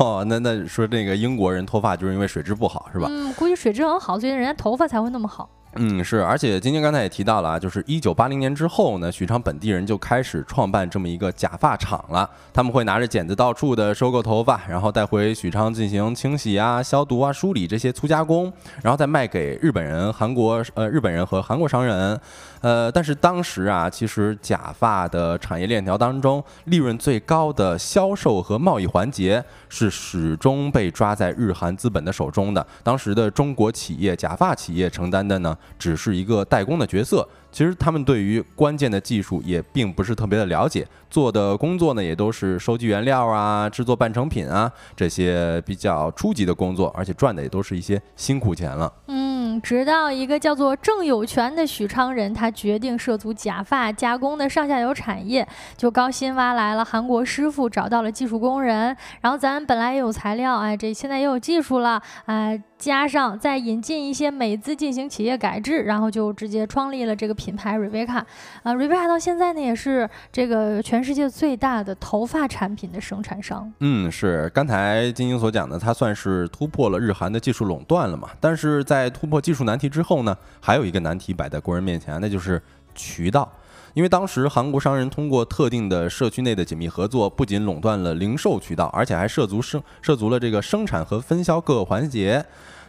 [0.00, 3.06] 哦， 那那说这个英国人脱发就是因为水质不好是吧？
[3.08, 5.48] 嗯，估计水质很好，所以人家头发才会那么好。
[5.76, 12.28] 嗯，是，而且晶晶刚才也提到了啊，就是一九八零年之后呢，许昌本地人就开始创办这么一个假发厂了。
[12.52, 22.18] 他们会拿着剪子到处的收购头发，然后带回许昌进行清洗啊、消毒啊、梳理这些粗加工，然后再卖给日本人、韩国呃日本人和韩国商人。
[22.64, 32.66] 呃，但是当时啊，其实假发的产业链条当中，利润最高的销售和贸易环节是始终被抓在日韩资本的手中的。
[32.82, 37.28] 当时的中国企业假发企业承担的呢，只是一个代工的角色。
[37.52, 48.92] 其实他们对于关键的技术也并不是特别的了解，做的工作呢也都是收集原料啊、制作半成品啊这些比较初级的工作，而且赚的也都是一些辛苦钱了。
[49.06, 49.23] 嗯，
[49.60, 62.62] 直到一个叫做郑有权的许昌人，他决定涉足假发加工的上下游产业，就高薪挖来了韩国师傅，找到了技术工人，然后咱本来也有材料，哎，这现在也有技术了，哎。
[62.76, 68.22] 加上再引进一些美资进行企业改制，然后就直接创立了这个品牌 Rebecca。
[68.62, 73.72] 啊，Rebecca 到现在呢也是这个全世界最大的头发产品的生产商。
[73.80, 78.28] 嗯，是刚才金晶所讲的，它算是突破了日韩的技术垄断了嘛？
[78.38, 82.60] 但是在突破技术难题之后呢，还有一个难题摆在国人面前，那就是
[82.94, 83.46] 渠道。
[83.92, 92.44] 因为当时韩国商人通过特定的社区内的紧密合作，不仅垄断了零售渠道，而且还涉足生涉足了这个生产和分销各个环节。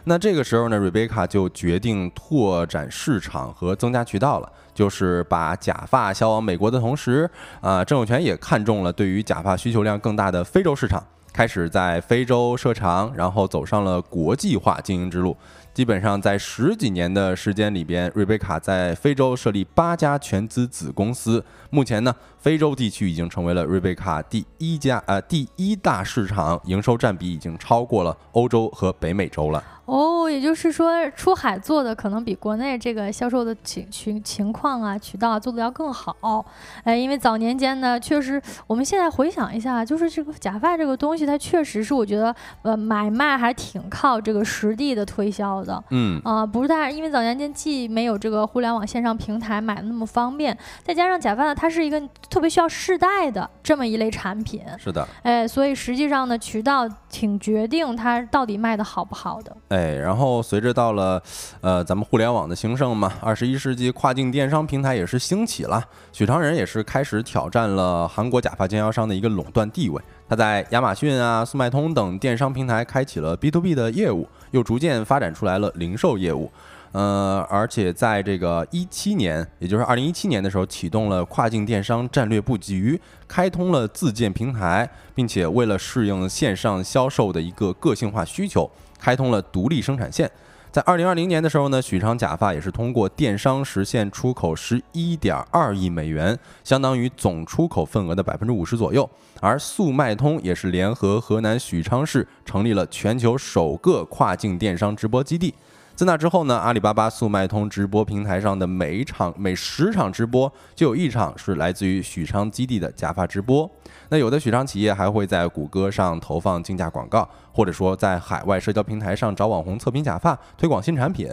[0.08, 7.28] 那这个时候呢，瑞贝卡就决定拓展市场和增加渠道了，就是把假发销往美国的同时，
[7.60, 15.36] 啊，郑永权也看中了对于假发需求量更大的非洲市场，开始在非洲设厂，然后走上了国际化经营之路。
[15.76, 21.44] 基本上在十几年的时间里边，瑞贝卡在非洲设立八家全资子公司。
[21.70, 29.62] 目前呢，非洲地区已经成为了瑞贝卡第一家呃第一大市场，营收占比已经超过了欧洲和北美洲了。
[29.86, 36.44] 哦，也就是说，出海做的可能比国内这个销售的情情情况啊、渠道啊做的要更好。
[36.82, 45.80] 哎，因为早年间呢，确实，我们现在回想一下，就是这个假发这个东西，它确实是我觉得，呃，买卖还挺靠这个实地的推销的。
[45.90, 54.62] 嗯啊，不是太，因为早年间既没有这个互联网线上平台买的那么方便，再加上假发呢，它是一个特别需要试戴的这么一类产品。
[54.78, 55.06] 是的。
[55.22, 59.56] 哎，所以实际上呢，渠道挺决定它到底卖的好不好的。
[59.68, 61.20] 哎，然后随着到了，
[61.62, 70.00] 呃，咱们互联网的兴盛嘛，二十一世纪跨境电商平台也是兴起了，许昌人也是开始挑战了韩国假发经销商的一个垄断地位。
[70.28, 76.50] 他在亚马逊啊、速卖通等电商平台开启了 B to B 的业务，又逐渐发展出来了零售业务。
[76.92, 88.70] 呃，而且在这个一七年，也就是二零一七年的时候，启动了跨境电商战略布局，开通了自建平台，并且为了适应线上销售的一个个性化需求。
[88.98, 90.28] 开通了独立生产线，
[90.72, 99.08] 在二零二零年的时候呢，许昌假发也是通过电商实现出口十一点二亿美元，相当于总出口份额的百分之五十左右。
[99.40, 105.54] 而速卖通也是联合河南许昌市成立了全球首个跨境电商直播基地。
[105.96, 113.68] 自那之后呢，阿里巴巴速卖通直播平台上的每一场每十场直播就有一场是来自于许昌基地的假发直播。
[114.10, 121.30] 那有的许昌企业还会在谷歌上投放竞价广告，或者说在海外社交平台上找网红测评假发，推广新产品。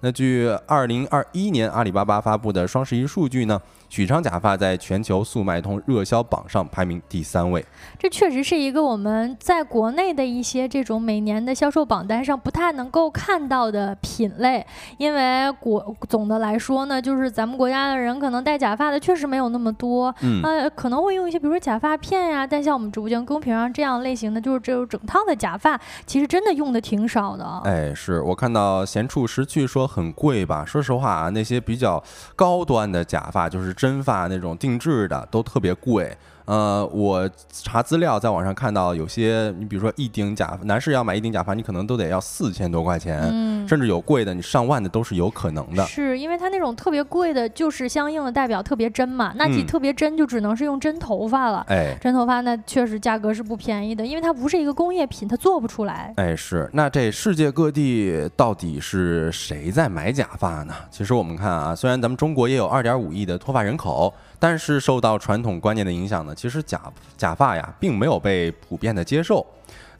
[0.00, 3.62] 那据二零二一年阿里巴巴发布的双十一数据呢？
[3.90, 7.62] 许昌假发在全球速卖通热销榜上排名第三位，
[7.98, 14.64] 这确实是一个我们在国内的一些这种每年的销售榜单上不太能够看到的品类。
[14.96, 25.76] 因为国总的来说呢，就是咱们国家的人可能戴假发的确实没有那么多，嗯，呃，可能会用一些比如说假发片呀，但像我们直播间公屏上这样类型的，就是这种整套的假发，
[26.06, 27.44] 其实真的用的挺少的。
[27.64, 30.64] 哎，是我看到闲处识趣说很贵吧？
[30.64, 32.00] 说实话啊，那些比较
[32.36, 33.74] 高端的假发就是。
[33.80, 36.14] 真发那种定制的都特别贵。
[36.50, 45.86] 呃，我查资料，在网上看到有些，你比如说一顶假男士要买一顶假发，你可能都得要四千多块钱，嗯甚至有贵的，你上万的都是有可能的。
[45.86, 51.64] 是因为它那种特别贵的，就是相应的代表特别真嘛，那既特别真，就只能是用真头发了。
[51.68, 56.12] 哎，真头发那确实价格是不便宜的，因为它不是一个工业品，它做不出来。
[56.16, 56.68] 哎，是。
[56.72, 60.74] 那这世界各地到底是谁在买假发呢？
[60.90, 64.12] 其实我们看啊，虽然咱们中国也有二点五亿的脱发人口。
[64.40, 66.80] 但是受到传统观念的影响呢，其实假
[67.16, 69.46] 假发呀并没有被普遍的接受。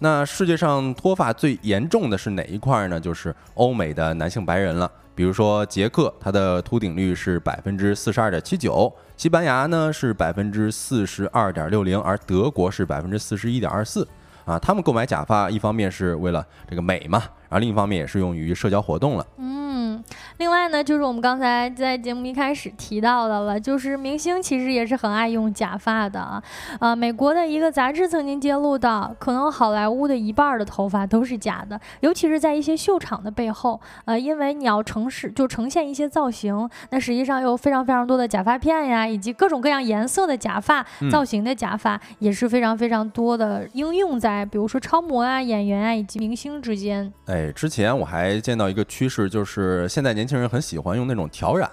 [0.00, 2.98] 那世界上脱发最严重的是哪一块呢？
[2.98, 4.90] 就是欧美的男性白人了。
[5.14, 14.08] 比如说捷克，它的秃顶率是百分之四十二点七九；西班牙呢是百分之四十二点六零，而德国是百分之四十一点二四。
[14.46, 19.26] 啊，他们购买假发一方面是为了这个美嘛，然后另一方面也是用于社交活动了。
[19.36, 20.02] 嗯，
[20.38, 26.42] 另外呢，就是我们刚才在节目一开始提到的了，就是明星其实也是很爱用假发的啊。
[26.78, 47.12] 啊，美国的一个杂志曾经揭露到，可能好莱坞的一半的头发都是假的，尤其是在一些秀场的背后，呃，因为你要呈示就呈现一些造型，那实际上有非常非常多的假发片呀，以及各种各样颜色的假发造型的假发也是非常非常多的应用在，比如说超模啊、演员啊以及明星之间。
[47.26, 51.70] 哎，之前我还见到一个趋势，就是现在年轻人很喜欢用那种挑染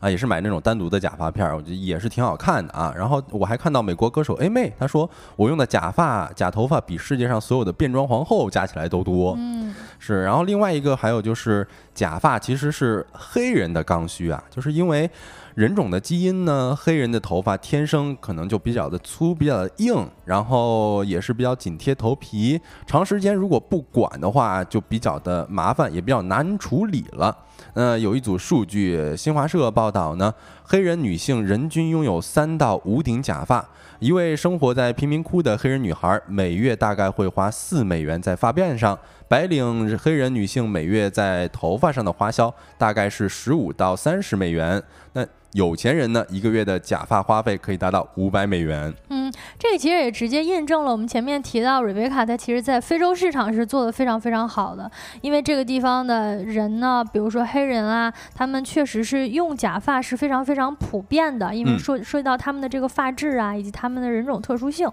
[0.00, 2.92] 啊，也是买那种单独的假发片儿，我觉得也是挺好看的啊。
[2.96, 9.34] 然后我还看到美国歌手 A 妹，她说我用的假发、假头发比世界上所有的变装皇后加起来都多。
[9.38, 10.24] 嗯，是。
[10.24, 15.10] 然后另外一个还有就是假发其实是黑人的刚需啊，就是因为。
[15.60, 16.74] 人种的基因呢？
[16.74, 22.58] 黑人的头发天生可能就比较的粗，比较的硬，然后也是比较紧贴头皮。
[22.86, 27.36] 长时间如果不管的话，就比较的麻烦，也比较难处理了。
[27.74, 30.32] 呃，有一组数据，新华社报道呢，
[30.64, 33.62] 黑人女性人均拥有三到五顶假发。
[33.98, 38.98] 一位生活在贫民窟的黑人女孩，每月大概会花四美元在发辫上。
[39.28, 44.82] 白领黑人女性每月在头发上的花销大概是十五到三十美元。
[45.12, 48.92] 那有钱人呢，一个月的假发花费可以达到五百美元。
[49.08, 54.88] 嗯，这个其实也直接印证了我们前面提到，瑞贝卡它其实在非洲市场是做的非常非常好的。
[55.22, 64.88] 因为这个地方的人呢，比如说黑人啊，他们确实是用假发是非常非常普遍的，因为说涉及到他们的这个发质啊，以及他们的人种特殊性。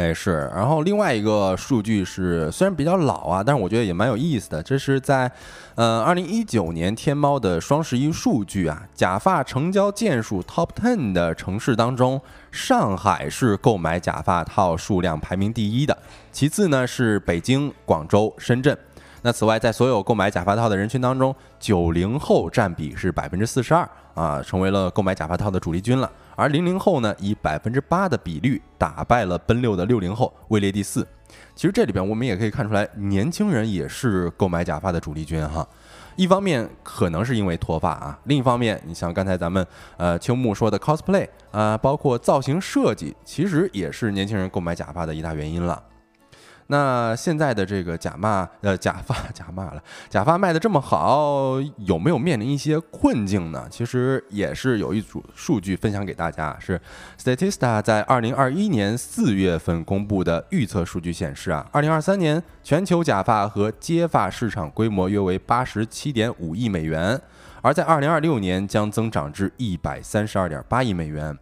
[0.00, 0.50] 哎，是。
[0.54, 4.62] 然后另外一个数据是，虽然比较老啊，但是我觉得也蛮有意思的。
[4.62, 5.30] 这是在，
[5.74, 12.18] 呃，二零一九年天猫的双十一数据啊，假发成交件数 Top Ten 的城市当中，
[12.50, 15.98] 上海是购买假发套数量排名第一的，
[16.32, 18.74] 其次呢是北京、广州、深圳。
[19.20, 26.10] 那此外，在所有购买假发套的人群当中，九零后占比是百分之四十二啊，成为了购买假发套的主力军了。
[26.40, 31.06] 而零零后呢，以百分之八的比率打败了奔六的六零后，位列第四。
[31.54, 35.68] 其实这里边我们也可以看出来，年轻人也是购买假发的主力军哈。
[36.16, 39.64] 一方面可能是因为脱发啊，另一方面，你像刚才咱们
[39.98, 45.82] 呃秋木说的 cosplay 啊，包括造型设计，其实也是年轻人购买假发的一大原因了。
[46.72, 53.66] 那现在的这个假发，呃，假发假发了， 假发卖的这么好，有没有面临一些困境呢？
[53.68, 56.80] 其实也是有一组数据分享给大家，是
[57.20, 67.20] Statista 在二零二一年四月份公布的预测数据显示啊，二零二三年全球假发和接发市场规模约为八十七点五亿美元，
[67.62, 71.36] 而在二零二六年将增长至一百三十二点八亿美元。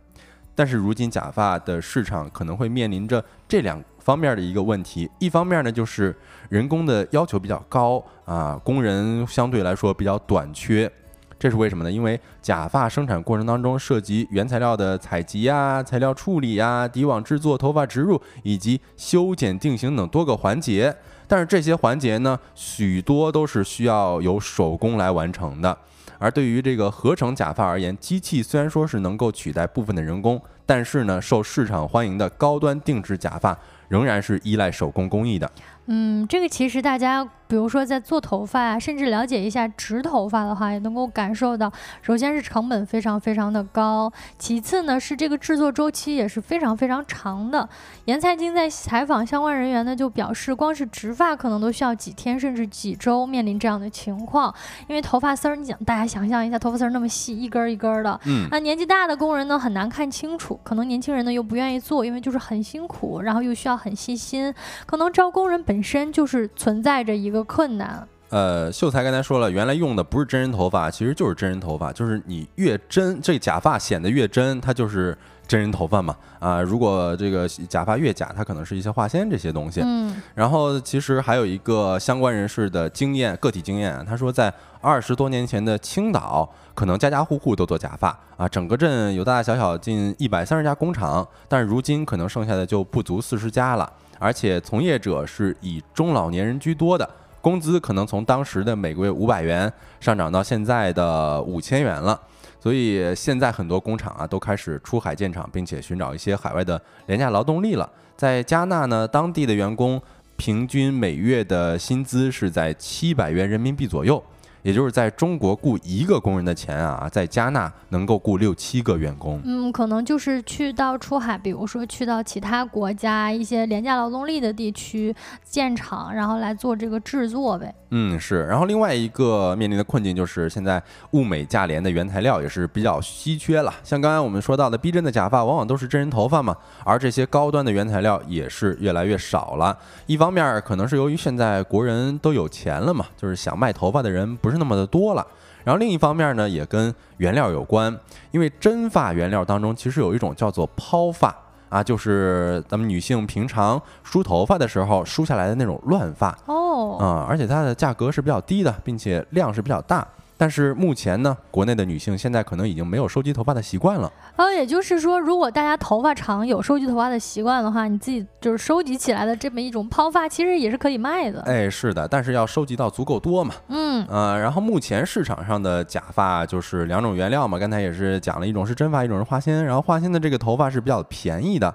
[0.55, 3.85] 但是如今假发的市场可能会面临着这两。
[4.09, 6.17] 方面的一个问题，一方面呢就是
[6.49, 10.91] 人工的要求比较高啊，工人相对来说比较短缺，
[11.39, 11.93] 这是为什么呢？
[11.93, 20.97] 因为假发生产过程当中涉及原材料的采集呀、材料处理呀、底网制作、头发植入以及修剪定型等多个环节，
[21.29, 25.79] 但是这些环节呢，许多都是需要由手工来完成的。
[26.19, 33.57] 而对于这个合成假发而言，机器虽然说是能够取代部分的人工，但是呢，受市场欢迎的高端定制假发。
[33.89, 35.51] 仍然是依赖手工工艺的。
[35.87, 37.27] 嗯，这个其实大家。
[37.49, 41.73] 比如说，在做头发啊，甚至了解一下植头发的话，也能够感受到，
[42.03, 47.67] 首先是成本非常非常的高，其次呢是这个制作周期也是非常非常长的。
[48.05, 54.55] 严财经在采访相关人员呢，就表示，光是植发可能都需要几天甚至几周面临这样的情况，
[54.87, 64.53] 因为头发丝儿，你想大家想象一下，头发丝儿那么细，一根一根的，嗯，那年纪大的工人呢很难看清楚，可能年轻人呢又不愿意做，因为就是很辛苦，然后又需要很细心，
[64.85, 67.38] 可能招工人本身就是存在着一个。
[67.45, 68.07] 困难。
[68.31, 75.17] 呃，秀才刚才说了，原来用的不是真人头发，其实就是真人头发，就是你越真，这假发显得越真，它就是
[75.47, 76.15] 真人头发嘛。
[76.39, 79.81] 啊，如果这个假发越假，它可能是一些化纤这些东西。
[79.83, 80.15] 嗯。
[80.35, 97.09] 然后其实还有一个相关人士的经验，个体经验，他说在二十多年前的青岛，可能家家户户都做假发啊，整个镇有大大小小近一百三十家工厂，但是如今可能剩下的就不足四十家了，而且从业者是以中老年人居多的。
[97.49, 102.21] 工资可能从当时的每个月五百元上涨到现在的五千元了，
[102.61, 107.91] 所以现在很多工厂啊都开始出海建厂，并且寻找一些海外的廉价劳动力了。
[108.19, 109.99] 在加纳呢，当地的员工
[110.37, 114.23] 平均每月的薪资是在七百元人民币左右。
[114.63, 119.41] 也就是在中国雇一个工人的钱啊，在加纳能够雇六七个员工。
[119.45, 127.75] 嗯，可能就是去到出海，比如说去到其他国家一些廉价劳动力的地区建厂，然后来做这个制作呗。
[127.91, 128.45] 嗯，是。
[128.47, 130.83] 然后另外一个面临的困境就是现在
[131.13, 133.73] 物美价廉的原材料也是比较稀缺了。
[133.85, 136.55] 像刚才我们说到的逼真的假发，往往都是真人头发嘛，
[136.85, 139.79] 而这些高端的原材料也是越来越少了。
[140.07, 144.48] 一方面可能是由于现在国人都有钱了嘛，就是想卖头发的人不。
[144.49, 145.27] 不是那么的多了，
[145.63, 147.95] 然后另一方面呢，也跟原料有关，
[148.31, 151.37] 因为真发原料当中其实有一种叫做抛发
[151.69, 160.09] 啊，就是咱们女性平常梳头发的时候梳下来的那种乱发哦，啊，而且它的价格是比较低的，并且量是比较大。
[160.39, 164.11] 但是目前呢，国内的女性现在可能已经没有收集头发的习惯了。
[164.37, 171.41] 哦，也就是说，如果大家头发长，有收集头发的习惯的话，你自己就是收集起来的这么一种抛发，其实也是可以卖的。
[171.43, 173.53] 哎，是的，但是要收集到足够多嘛。
[173.67, 179.65] 嗯，呃，然后目前市场上的假发就是两种原料嘛，刚才也是讲了一种是真发，一种是化纤。
[179.65, 181.75] 然后化纤的这个头发是比较便宜的。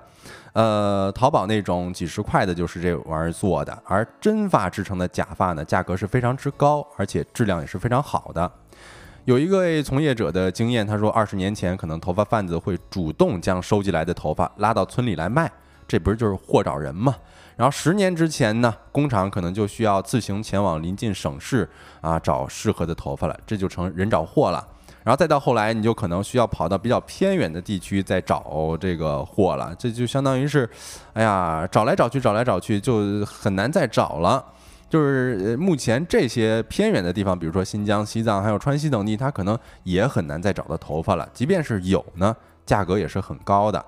[0.54, 8.52] 呃，淘宝那种几十块的，就是这玩意儿做的，而真发制成的假发呢，价格是非常之高，而且质量也是非常好的。
[9.26, 15.52] 有一个从业者的经验，他说，二十年前可能头发贩子会主动将收集来的头发拉到村里来卖，
[15.88, 17.16] 这不是就是货找人吗？
[17.56, 21.68] 然后十年之前呢，工厂可能就需要自行前往临近省市
[22.02, 24.68] 啊找适合的头发了，这就成人找货了。
[25.04, 30.70] 然后再到后来，你就可能需要跑到比较偏远的地区再找这个货了，这就相当于是，
[31.14, 34.44] 哎呀，找来找去，找来找去就很难再找了。
[34.90, 41.28] 就是目前这些偏远的地方，比如说新疆、西藏还有川西等地，它可能也很难再找到头发了。
[41.34, 42.36] 即便是有呢，
[42.66, 43.84] 价格也是很高的。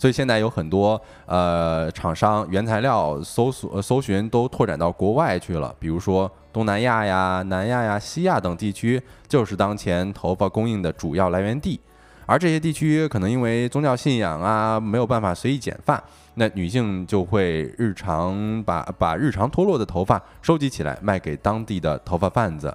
[0.00, 8.98] 所以现在有很多呃厂商原材料搜索搜寻都拓展到国外去了，比如说东南亚呀、南亚呀、西亚等地区，
[9.28, 11.78] 就是当前头发供应的主要来源地。
[12.24, 16.02] 而这些地区可能因为宗教信仰啊，没有办法随意剪发，
[16.36, 22.74] 那女性就会日常把把日常脱落的头发收集起来，卖给当地的头发贩子。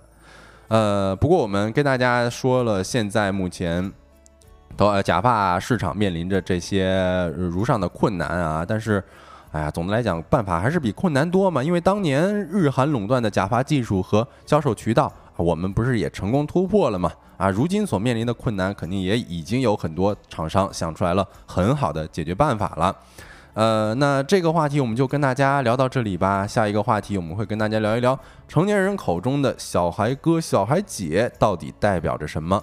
[0.67, 3.91] 呃，不过我们跟大家说了，现在目前。
[4.77, 9.01] 头假发市场面临着这些如上的困难啊，但是，
[9.51, 11.63] 哎呀，总的来讲，办法还是比困难多嘛。
[11.63, 17.11] 因为当年日韩垄断的假发技术和销售渠道，我们不是也成功突破了嘛？
[17.37, 22.95] 啊，如今所面临的困难，肯定也已经有很多厂商想出来了很好的解决办法了。
[23.53, 26.45] 呃，那这个话题我们就跟大家聊到这里吧。
[26.45, 32.61] 下一个话题我们会跟大家聊一聊成年人口中的小孩哥、小孩姐到底代表着什么。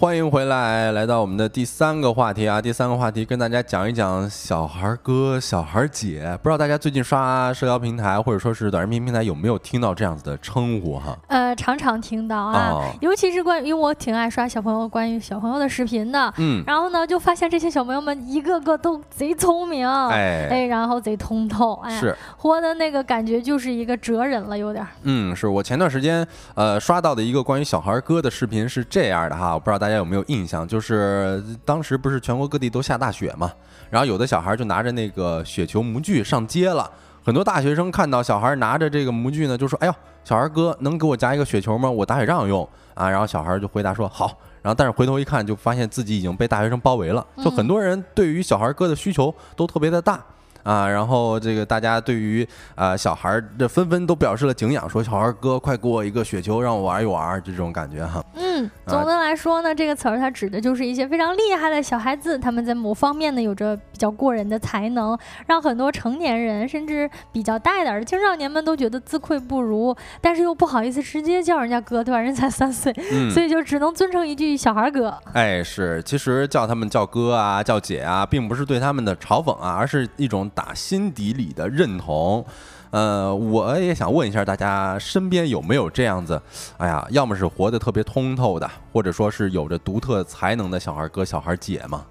[0.00, 2.58] 欢迎回来，来到我们的第三个话题啊！
[2.58, 6.22] 第三个话题跟大家讲一讲小孩哥、小孩姐。
[6.42, 11.14] 不知道大家最近刷社交平台或者说是短视频平台有没有听到这样子的称呼哈？
[11.28, 16.32] 呃，常常听到啊，尤其是关于我挺爱刷小朋友关于小朋友的视频的。
[16.38, 24.82] 嗯，然后呢，就发现这些小朋友们一个个都贼聪明，哎哎，然后贼通透，哎，是活的那个感觉就是一个哲人了，有点。
[25.02, 29.36] 嗯，是我前段时间呃刷到的一个关于小孩哥的视频是这样的。
[29.36, 33.50] 哈，我不知道大家有没有印象，就是当时不是全国各地都下大雪嘛，
[33.90, 36.90] 然后有的小孩就拿着那个雪球模具上街了，
[37.24, 41.90] 很多大学生看到小孩拿着这个模具呢，就说：“哎呦，小孩哥能给我夹一个雪球吗？
[41.90, 50.22] 我打雪仗用啊。”然后小孩就回答说：“好。”然后但是回头一看，就发现自己已经被大学生包围了，就很多人对于小孩哥的需求都特别的大。
[50.62, 58.22] 啊，然后这个大家对于啊小孩儿这纷纷都表示了敬仰，说小孩哥快给我一个雪球让我玩一玩，就这种感觉哈。
[58.34, 72.18] 嗯，总的来说呢，这个词儿它指的就是一些非常厉害的小孩子，他们在某方面呢有着比较过人的才能，让很多成年人甚至比较大一点的青少年们都觉得自愧不如，但是又不好意思直接叫人家哥，对吧？
[72.18, 72.92] 人才三岁，
[73.32, 75.16] 所以就只能尊称一句小孩哥。
[75.32, 80.49] 哎，是，其实叫他们叫哥啊，叫姐啊，并不是对他们的嘲讽啊，而是一种。
[80.54, 82.44] 打心底里的认同，
[82.90, 86.40] 呃，我也想问一下大家，身边有没有这样子？
[86.76, 92.04] 哎呀，要么是活得特别通透的，或者说是有着独特才能的小孩哥、小孩姐吗？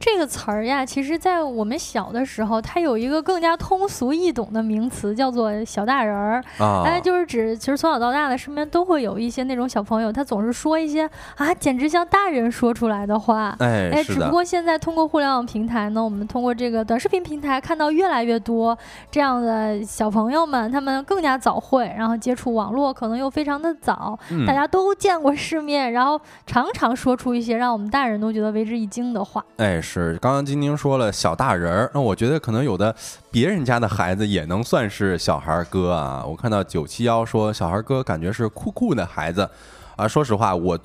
[0.00, 6.42] 这个词儿呀，其实，在我们小的时候，它有一个更加通俗易懂的名词，叫做“小大人儿”。
[6.58, 13.56] 啊，哎，就是指，其实从小到大的身边都会有一些那种小朋友，他总是说一些啊，简直像大人说出来的话。
[13.58, 18.78] 哎，哎，只不过现在通过互联网平台呢，我们通过这个短视频平台看到越来越多
[19.10, 29.44] 这样的小朋友们，他们更加早会，然后接触网络可能又非常的早，大家都见过世面，然后常常说出一些让我们大人都觉得为之一惊的话。
[29.56, 29.82] 哎。
[29.90, 32.94] 是，刚刚晶晶说了小大人儿，那我觉得可能有的
[33.30, 36.22] 别人家的孩子也能算是小孩哥啊。
[36.22, 39.48] 我看到九七幺说小孩哥感觉是酷酷的孩子
[39.96, 40.06] 啊。
[40.06, 40.78] 说实话，我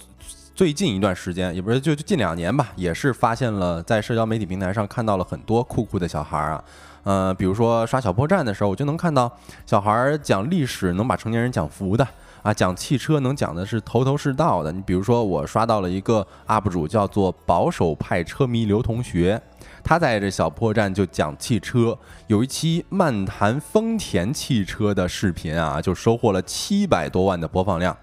[0.56, 6.64] 最近一段时间也不是就近两年吧，也是发现了在社交媒体平台上看到了很多酷酷的小孩啊。
[7.04, 9.30] 呃，比如说刷小破站的时候，我就能看到
[9.66, 12.08] 小孩讲历史能把成年人讲服的。
[12.44, 14.70] 啊，讲汽车能讲的是头头是道的。
[14.70, 19.42] 你比如说，我刷到了一个 UP 主，叫做保守派车迷刘同学，
[19.82, 27.98] 他在这小破站就讲汽车，有一期漫谈丰田汽车的视频啊，就收获了七百多万的播放量。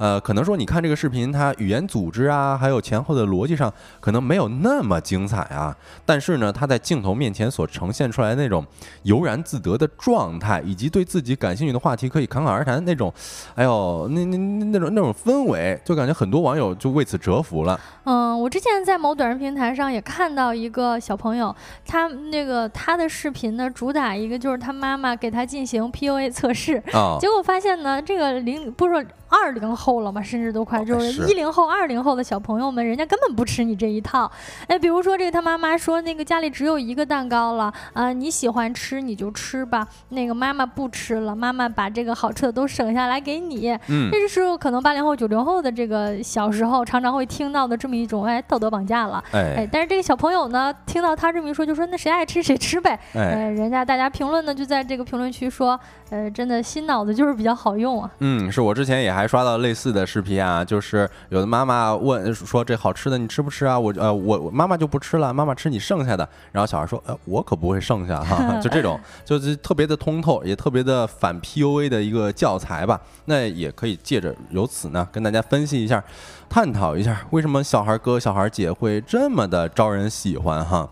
[0.00, 3.70] 呃，可能说你看这个视频，它语言组织啊，还有前后的逻辑上，
[4.00, 5.76] 可能没有那么精彩啊。
[6.06, 8.64] 但是呢，他在镜头面前所呈现出来那种
[9.02, 13.12] 悠然自得的状态，以及对自己感兴趣的话题可以侃侃而谈那种，
[13.54, 17.78] 哎呦，那那那种那种氛围，就感觉很多网友就为此折服了。
[18.04, 21.54] 嗯，我之前在某短视频平台上也看到一个小朋友，
[21.86, 26.82] 他那个他的视频呢，主打一个就是他妈妈给他进行 PUA 测试，
[27.20, 29.04] 结果发现呢，这个零不是说。
[29.30, 34.30] 二零后了嘛，甚至都快就是一零后、二零后的小朋友们，人家根本不吃你这一套。
[34.66, 39.86] 哎，比如说这个他妈妈说，那个家里只有一个蛋糕了啊，你喜欢吃你就吃吧。
[40.10, 43.70] 那个妈妈不吃了，妈妈把这个好吃的都省下来给你。
[43.88, 49.22] 嗯，这是可能八零后、九零后的这个小时候常常会听到的这么一种哎道德绑架了。
[49.32, 52.98] 哎，但是这个小朋友呢，听到他这么一说，就说那谁爱吃谁吃呗。
[53.14, 55.78] 哎，人家大家评论呢就在这个评论区说，
[56.10, 58.10] 呃，真的新脑子就是比较好用啊。
[58.18, 63.78] 嗯，是我之前也还刷到类似的视频啊，就是有的妈妈问说这好吃的你吃不吃啊？
[63.78, 66.28] 我呃我妈妈就不吃了，妈妈吃你剩下的。
[66.52, 73.00] 然后小孩说，呃我可不会剩下哈， 就这种就是特别的通透，也特别的反 PUA 的一个教材吧。
[73.26, 76.02] 那也可以借着由此呢，跟大家分析一下，
[76.48, 80.88] 探讨一下为什么小孩哥小孩姐会这么的招人喜欢哈。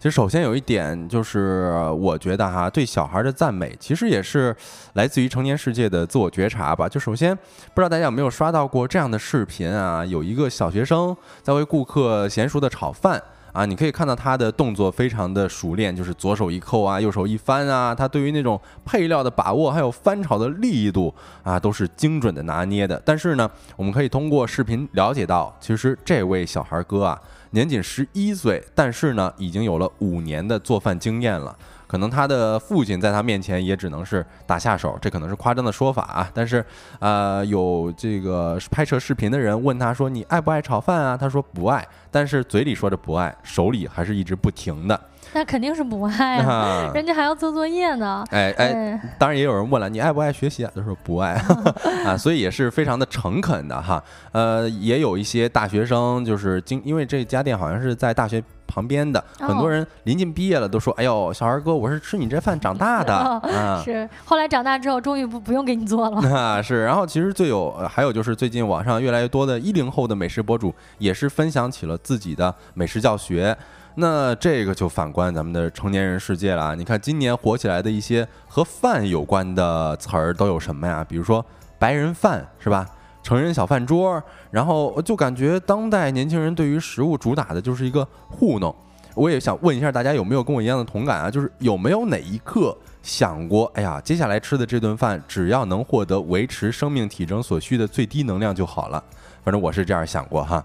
[0.00, 4.56] 其实，首先有一点就是，我觉得哈，对小孩的赞美，其实也是
[4.94, 6.88] 来自于成年世界的自我觉察吧。
[6.88, 10.02] 就首先，不知道大家有没有刷到过这样的视频啊？
[10.06, 13.22] 有一个小学生在为顾客娴熟的炒饭
[13.52, 22.98] 啊，你可以看到他的动作非常的熟练，就是左手一扣啊，右手一翻啊，他对于那种配料的把握，还有翻炒的力度啊，都是精准的拿捏的。
[23.04, 27.20] 但是呢，我们可以通过视频了解到，其实这位小孩哥啊。
[27.50, 31.56] 年仅十一岁，但是呢，已经有了五年的做饭经验了。
[31.86, 36.30] 可能他的父亲在他面前也只能是打下手，这可能是夸张的说法啊。
[36.32, 36.64] 但是，
[37.00, 45.00] 呃，有这个拍摄视频的人问他说：“你爱不爱炒饭啊？”他说不爱，但是嘴里说着不爱，手里还是一直不停的。
[45.32, 48.24] 那肯定是不爱啊， 人家还要做作业呢。
[48.30, 50.72] 哎哎，当然也有人问了，你爱不爱学习啊？
[50.74, 51.34] 他说不爱
[52.04, 54.02] 啊，所以也是非常的诚恳的哈。
[54.32, 63.82] 呃，也有一些大学生就是经，因为这家店好像是在大学旁边的，很多人临近毕业了都说，哎呦，小孩哥，我是吃你这饭长大的啊。
[63.84, 66.20] 是，后来长大之后，终于不不用给你做了。
[66.30, 66.84] 啊，是。
[66.84, 73.56] 然后其实最有还有就是最近网上越来越多的一零后的美食博主也是分享起了自己的美食教学。
[73.96, 76.74] 那这个就反观咱们的成年人世界了啊！
[76.74, 81.04] 你看今年火起来的一些和饭有关的词儿都有什么呀？
[81.08, 81.44] 比如说
[81.78, 82.88] 白人饭是吧？
[83.22, 88.74] 成人小饭桌，然后就感觉当代年轻人对于食物主打的就是一个糊弄。
[89.14, 91.30] 我也想问一下大家有没有跟我一样的同感啊？
[91.30, 99.02] 就是有没有哪一刻想过，哎呀，接下来吃的这顿饭只要能获得维持生命体征所需的最低能量就好了？
[99.42, 100.64] 反正我是这样想过哈。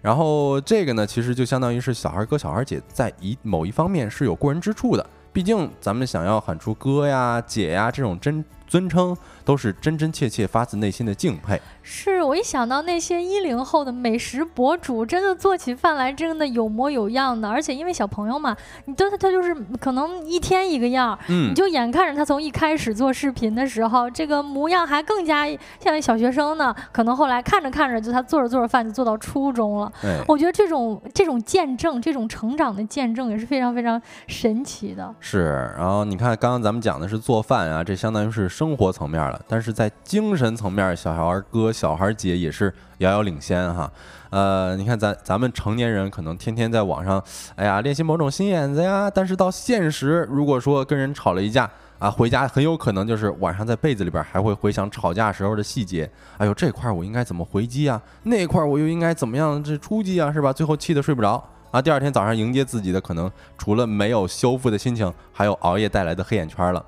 [0.00, 5.06] 然后这个呢，其实就相当于是小孩哥、小孩姐在一某一方面是有过人之处的。
[5.32, 9.16] 毕竟咱们想要喊出哥呀、姐呀这种真尊称。
[9.48, 11.58] 都是真真切切发自内心的敬佩。
[11.82, 17.48] 是我一想到那些一零后的美食博主，真的做起饭来真的有模有样的。
[17.48, 25.46] 而且因为小朋友嘛，你都他他就是可能一天一个样，嗯，你就眼看着他从一开始做视频的时候，这个模样还更加
[25.80, 26.74] 像小学生呢。
[26.92, 29.90] 可能后来看着看着，就他做着做着饭就做到初中了。
[30.26, 35.14] 我觉得这种这种见证，这种成长的见证也是非常非常神奇的。
[35.20, 39.37] 是，然后你看刚刚咱们讲的是做饭啊，这相当于是生活层面了。
[39.46, 43.90] 但是在精神层面，小孩儿哥、小孩儿姐也是遥遥领先哈。
[44.30, 47.22] 呃，你看咱咱们成年人可能天天在网上，
[47.56, 49.10] 哎呀练习某种心眼子呀。
[49.10, 56.10] 但是到现实，如果说跟人吵了一架啊，回家很有可能就是晚上在被子里边还会回想吵架时候的细节。
[56.36, 58.00] 哎呦，这块儿我应该怎么回击啊？
[58.24, 60.30] 那块儿我又应该怎么样这出击啊？
[60.30, 60.52] 是吧？
[60.52, 61.80] 最后气得睡不着啊。
[61.80, 66.84] 第二天早上迎接自己的可能除了没有修复的心情，还有熬夜带来的黑眼圈了。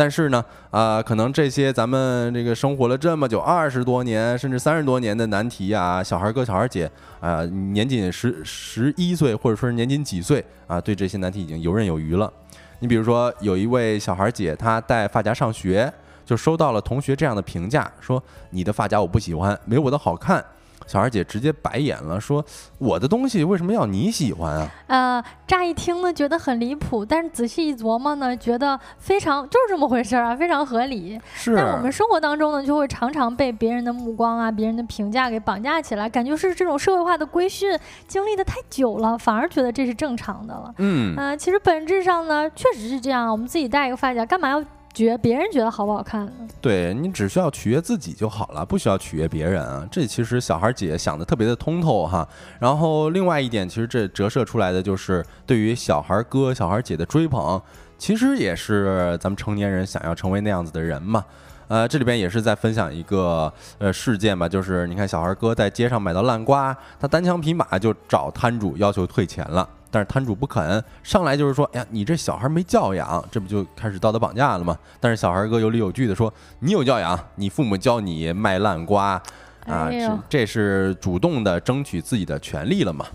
[0.00, 6.90] 但是呢，啊，可能这些咱们这个生活了这么久，二十多年甚至三十多年的难题啊，小孩哥、小孩姐
[7.20, 12.32] 啊，年仅十十一岁或者说是年仅几岁啊，对这些难题已经游刃有余了。
[12.78, 15.92] 你比如说，有一位小孩姐，她戴发夹上学，
[16.24, 20.42] 就收到了同学这样的评价，说你的发夹我不喜欢，没我的好看。
[20.90, 22.44] 小孩姐直接白眼了，说
[22.78, 31.16] ：“我的东西为什么要你喜欢啊？”呃，乍一听呢，觉得很离谱，但是仔细一琢磨呢，觉得非常就是这么回事儿啊，非常合理。
[31.32, 31.54] 是。
[31.54, 37.78] 但我们生活当中呢，就会常常被别人的目光啊、别人的评价给绑架起来，感觉是这种社会化的规训
[38.08, 40.74] 经历的太久了，反而觉得这是正常的了。
[40.78, 41.14] 嗯。
[41.16, 43.30] 呃，其实本质上呢，确实是这样。
[43.30, 44.60] 我们自己戴一个发夹，干嘛要？
[44.92, 46.30] 觉别人觉得好不好看？
[46.60, 49.86] 对你只需要取悦自己就好了，不需要取悦别人啊。
[49.90, 52.26] 这其实小孩姐想的特别的通透哈。
[52.58, 57.60] 然后另外一点，其实这折射出来的就是对于小孩哥、小孩姐的追捧，
[57.98, 61.24] 其实也是咱们成年人想要成为那样子的人嘛。
[61.68, 69.68] 呃，这里边也是在分享一个呃事件吧，就是你看小孩哥在街上买到烂瓜，他单枪匹马就找摊主要求退钱了。
[69.90, 74.78] 但是摊主不肯，上来就是说，哎呀，你这小孩没教养，这不就开始道德绑架了吗？
[75.00, 79.20] 但是小孩哥有理有据的说，你有教养，你父母教你卖烂瓜，
[79.66, 83.06] 啊，这这是主动的争取自己的权利了嘛？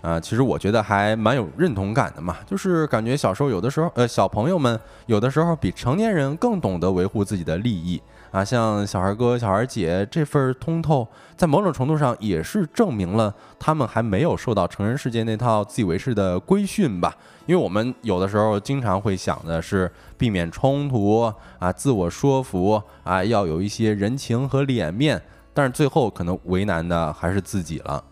[0.00, 8.02] 啊，其实我觉得还蛮有认同感的嘛，就是感觉小时候有的时候，呃，小朋友们有的时候比成年人更懂得维护自己的利益
[8.32, 8.44] 啊。
[8.44, 11.06] 像小孩哥、小孩姐这份通透，
[11.36, 17.16] 在某种程度上也是证明了他们还没有受到成人世界那套自以为是的规训吧。
[17.46, 25.20] 因为我们有的时候经常会想的是避免冲突啊，自我说服啊，要有一些人情和脸面，
[25.52, 28.02] 但是最后可能为难的还是自己了。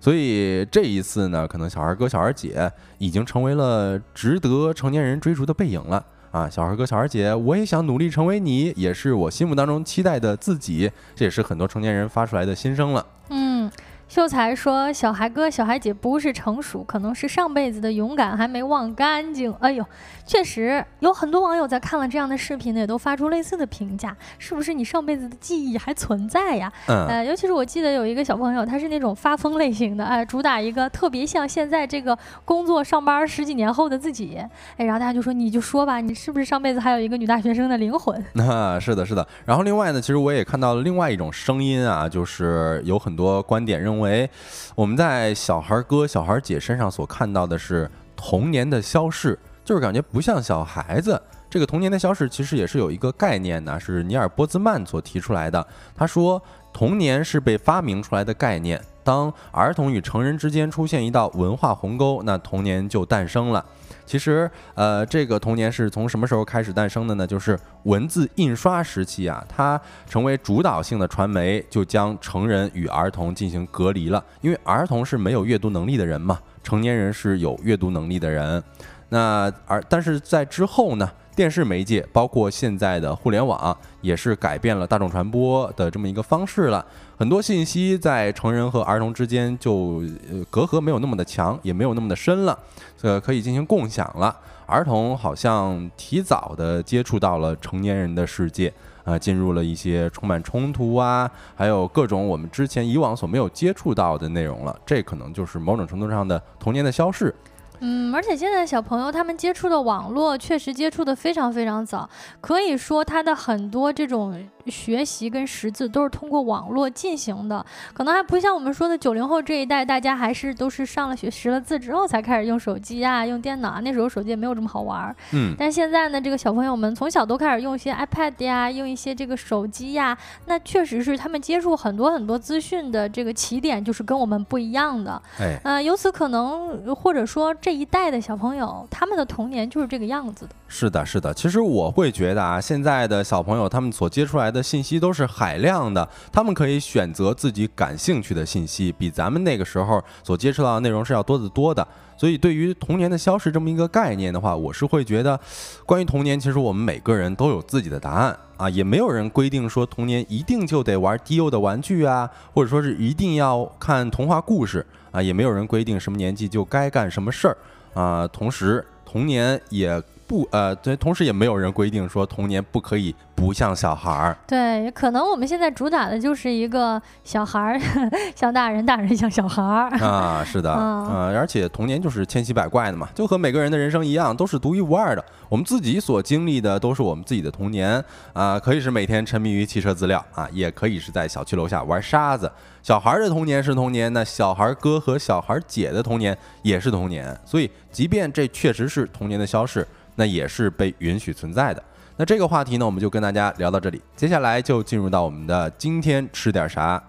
[0.00, 6.04] 所以这一次呢，可能小孩哥、小孩姐已经成为了值得成年人追逐的背影了
[6.34, 6.50] 啊！
[6.50, 13.06] 小孩哥、小孩姐，我也想努力成为你，也是我心目当中期待的自己，这也是很多成年人发出来的心声了。
[13.30, 13.70] 嗯。
[14.06, 19.84] 秀才说：“小孩哥、小孩姐不是成熟，可能是上辈子的勇敢还没忘干净。”哎呦，
[20.26, 26.72] 确实有很多网友在看了这样的视频呢，也都发出类似的评价：是不是你上辈子的记忆还存在呀？
[26.86, 34.38] 嗯，呃，尤其是我记得有一个小朋友，他是那种发疯类型的，哎，主打一个特别像现在这个工作上班十几年后的自己。
[34.76, 39.26] 哎，然后大家就说：“你就说吧，你是不是上辈子还有一个女大学生的灵魂？”那 是的，是的。
[39.44, 44.04] 然后另外呢，其实我也看到了另外一种声音啊，就是有很多观点认因。
[44.04, 44.28] 为
[44.74, 51.18] 我们在小孩哥、小孩姐身上所看到的是童年的消逝，就是感觉不像小孩子。
[51.48, 55.66] 这个童年的消逝其实也是有一个概念呢，是尼尔波兹曼所提出来的。
[55.94, 56.42] 他说，
[56.72, 63.64] 童年是被发明出来的概念，当儿童与成人之间出现一道文化鸿沟，那童年就诞生了。
[64.06, 67.26] 其实，呃，这个童年是从什么时候开始诞生的呢？
[67.26, 74.22] 就是文字印刷时期啊，它成为主导性的传媒，就将成人与儿童进行隔离了。
[74.40, 78.62] 因为儿童是没有阅读能力的人嘛，成年人是有阅读能力的人。
[79.08, 81.10] 那而但是在之后呢？
[81.34, 86.84] 电视媒介，包括现在的互联网，也是改变了大众传播的这么一个方式了。
[87.16, 90.02] 很多信息在成人和儿童之间就
[90.50, 92.58] 隔阂没有那么的强，也没有那么的深了，
[93.02, 94.34] 呃，可以进行共享了。
[94.66, 98.72] 儿童好像提早的接触到了成年人的世界，
[99.04, 104.76] 啊，进入了一些充满冲突啊，还有各种我们之前以往所没有接触到的内容了。
[104.86, 107.34] 这可能就是某种程度上的童年的消逝。
[107.80, 112.08] 嗯，而且现在小朋友他们接触的网络确实接触的非常非常早，
[112.40, 114.48] 可以说他的很多这种。
[114.66, 123.80] 学习跟识字都是通过网络进行的，可能还不像我们说的九零后这一代，大家还是都是上了学识了字之后才开始用手机啊、用电脑啊。
[123.80, 125.14] 那时候手机也没有这么好玩。
[125.32, 125.54] 嗯。
[125.58, 135.20] 但现在呢，这个小朋友们从小都开始用一些 iPad 呀，用一些这个手机呀，那确实是他们接触很多很多资讯的这个起点就是跟我们不一样的。
[135.38, 135.58] 哎。
[135.64, 140.52] 呃，由此可能或者说这一代的小朋友，他们的童年就是这个样子的。
[140.74, 141.32] 是的，是的。
[141.34, 144.54] 其实我会觉得啊，现在的小朋友他们所接出来。
[144.54, 151.84] 的信息都是海量的，他们可以选择自己感兴趣的信息，比咱们那个时候所接触到的内容是要多得多的。
[152.16, 155.38] 所以，对于童年的消失这么一个概念的话，我是会觉得，
[155.84, 167.56] 关于童年，其实我们每个人都有自己的答案啊，也没有人规定说童年一定就得玩低幼的玩具啊，或者说是一定要看童话故事啊，也没有人规定什么年纪就该干什么事儿
[167.94, 168.28] 啊。
[168.28, 170.00] 同时，童年也。
[170.26, 174.36] 不，呃，对，同时也没有人规定说童年不可以不像小孩儿。
[174.46, 177.80] 对，可能我们现在主打的就是一个小孩儿
[178.34, 185.24] 像大人，大人像小孩儿啊，是的， 啊，而且童年就是千奇百怪的嘛，就和每个人的人生一样，都是独一无二的。
[185.48, 188.02] 我们自己所经历的都是我们自己的童年
[188.32, 192.50] 啊，可以是每天沉迷于汽车资料啊，也可以是在小区楼下玩沙子。
[192.82, 197.34] 小孩的童年是童年，那小孩哥和小孩姐的童年也是童年。
[197.44, 199.86] 所以，即便这确实是童年的消逝。
[200.16, 201.82] 那也是被允许存在的。
[202.16, 204.00] 那这个话题呢，我们就跟大家聊到这里。
[204.14, 207.02] 接下来就进入到我们的今天吃点啥。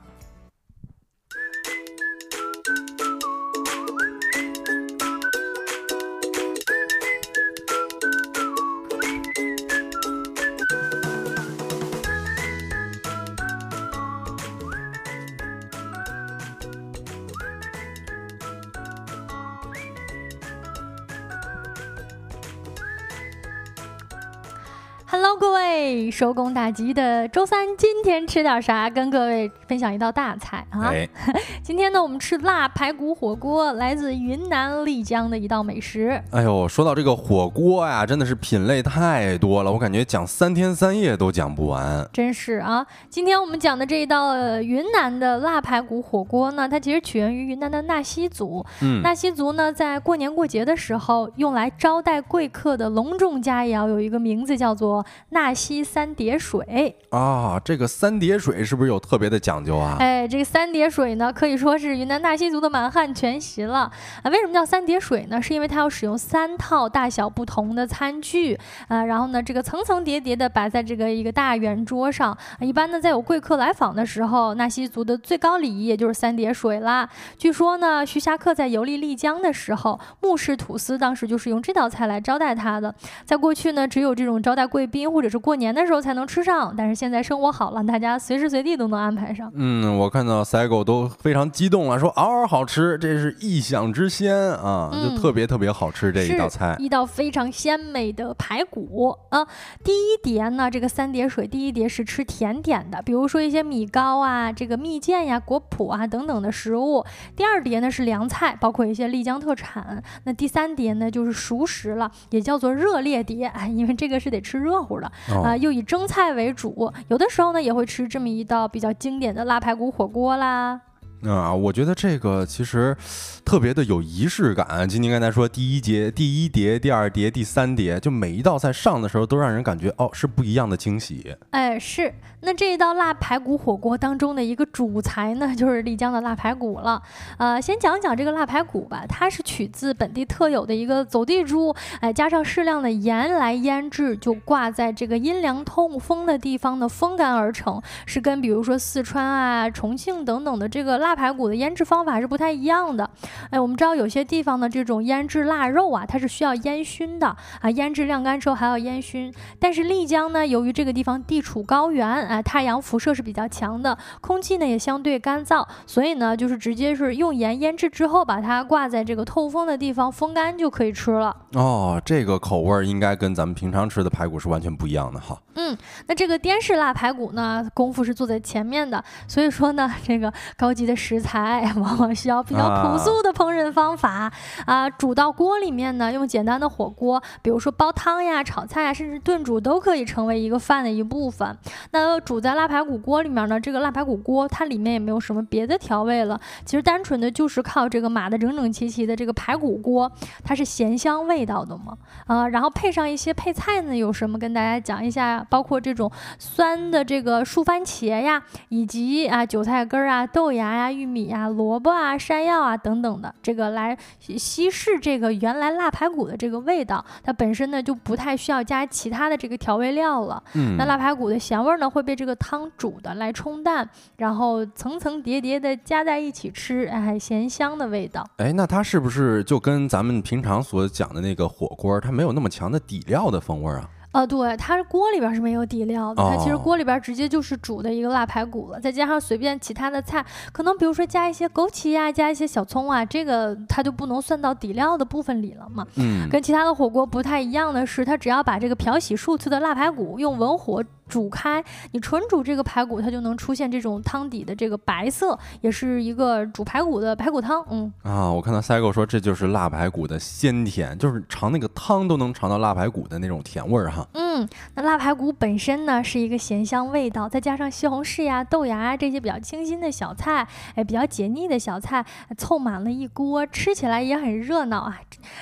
[26.16, 28.90] 收工大吉的周三，今天吃点啥？
[28.90, 30.90] 跟各位分享一道大菜啊！
[31.62, 36.18] 今天呢，我们吃辣排骨火锅，来自云南丽江的一道美食。
[36.32, 42.10] 哎呦，说到这个火锅呀，真的是品类太多了，我感觉讲三天三夜都讲不完。
[42.14, 42.88] 真是啊！
[43.10, 48.66] 今天我们讲的这一道云南的辣排骨火锅呢，它其实起源于云南的纳西族。
[48.82, 55.06] 嗯，纳西族呢，在过年过节的时候，用来招待贵客的隆重佳肴，有一个名字叫做。
[55.32, 59.98] 纳西三叠水啊，这个三叠水是不是有特别的讲究啊？
[60.00, 63.92] 哎，这个三叠水呢，可以说是云南纳西族的满汉全席了
[64.24, 64.30] 啊。
[64.32, 65.42] 为什么叫三叠水呢？
[65.42, 72.38] 是因为它要使用三套大小不同的餐具啊，然后呢，这个层层叠叠的摆在这个一个大圆桌上。
[72.60, 77.08] 一般呢，在有贵客来访的时候，纳西族的最高礼仪也就是三叠水啦。
[77.38, 82.94] 据说呢，徐霞客在游历丽江的时候，木氏土司当时就是用这道菜来招待他的。
[83.24, 85.06] 在过去呢，只有这种招待贵宾。
[85.06, 89.52] 或者是过年的时候才能吃上，但是现在生活好了，大家随时随地都能安排上。
[89.54, 99.46] 嗯，我看到赛狗都非常激动了，说嗷嗷好吃，这是异想之鲜啊，就特别特别好吃这一道菜，一道非常鲜美的排骨啊。
[99.84, 107.06] 第一碟呢，这个三碟水，第一碟是吃甜点的，比如说一些米糕啊、这个蜜饯呀、果脯啊等等的食物。
[107.36, 110.02] 第二碟呢是凉菜，包括一些丽江特产。
[110.24, 114.96] 那第三碟呢就是熟食了，也叫做热烈碟，哎，因为这个是得吃热乎。
[115.00, 115.12] 的
[115.44, 120.82] 啊，又以蒸菜为主，有的时候呢也会吃这么一道比较经典的腊排骨火锅啦。
[121.24, 122.96] 啊，我觉得这个其实
[123.44, 124.88] 特别的有仪式感。
[124.88, 131.36] 今天刚才说第一节、第一碟、第二碟、第三碟，就每一道菜上的时候都让人感觉哦是不一样的惊喜。
[131.52, 132.14] 哎，是。
[132.42, 137.02] 那这一道辣排骨火锅当中的一个主材呢，就是丽江的辣排骨了。
[137.38, 151.16] 呃，先讲讲这个辣排骨吧，它是取自本地特有的一个走地猪，哎，加上适量的盐来腌制，就挂在这个阴凉通风的地方呢风干而成，是跟比如说四川啊、重庆等等的这个辣。
[151.16, 153.10] 排骨的腌制方法是不太一样的，
[153.50, 159.34] 哎，我们知道有些地方的这种腌制腊肉啊，它是需要烟熏的啊，腌制晾干之后还要烟熏。
[159.58, 171.34] 但是丽江呢，由于这个地方地处高原，啊，太阳辐射是比较强的，空气呢也相对干燥，所以呢，就是直接是用盐腌制之后，把它挂在这个透风的地方风干就可以吃了。
[171.54, 175.42] 哦，这个口味应该跟咱们平常吃的排骨是完全不一样的哈。
[175.56, 175.78] 嗯，
[176.08, 180.95] 那这个滇式腊排骨呢，功夫是做在前面的，所以说呢，这个高级的。
[180.96, 184.32] 食材往往需要比较朴素的烹饪方法
[184.66, 191.58] 啊，煮到锅里面呢，用简单的火锅，比如说煲汤呀、炒菜呀，甚至炖煮都可以成为一个饭的一部分。
[191.92, 200.12] 那煮在腊排骨锅里面呢，这个腊排骨锅它里面也没有什么别的调味了，其实单纯的就是靠这个码的整整齐齐的这个排骨锅，
[200.44, 210.85] 它是咸香味道的嘛啊，然后配上一些配菜呢，有什么跟大家讲一下，包括这种酸的这个树番茄呀，以及啊韭菜根儿啊、豆芽呀。
[210.92, 220.44] 玉米呀、萝卜啊、山药啊等等的，这个来稀释这个原来腊排骨的这个味道，它本身呢就不太需要加其他的这个调味料了。
[220.54, 228.26] 嗯，那腊排骨的咸味呢会被这个汤煮的来冲淡，然后层层叠叠的加在一起吃，哎，咸香的味道。
[228.38, 233.90] 哎，那它是不是就跟咱们平常所讲的那个火锅，它没有那么强的底料的风味啊？
[234.16, 245.86] 啊，对，它锅里边是没有底料的，它其实锅里边直接就是煮的一个腊排骨了，再加上随便其他的菜，可能比如说加一些枸杞呀，加一些小葱啊，这个它就不能算到底料的部分里了嘛。
[245.96, 250.82] 嗯，跟其他的火锅不太一样的是，它只要把这个漂洗数次的腊排骨用文火。
[251.08, 257.64] 煮开，你纯煮这个排骨，它就能出现这种汤底的这个白色，也是一个煮排骨的排骨汤。
[257.70, 264.08] 嗯啊，我看到赛狗说这就是辣排骨的鲜甜，就是尝那个汤都能尝到辣排骨的那种甜味儿哈。
[264.14, 272.04] 嗯，那辣排骨本身呢是一个咸香味道，再加上西红柿呀、豆芽啊这些比较清新的小菜，哎，比较解腻的小菜，
[272.38, 275.00] 凑满了一锅，吃起来也很热闹啊。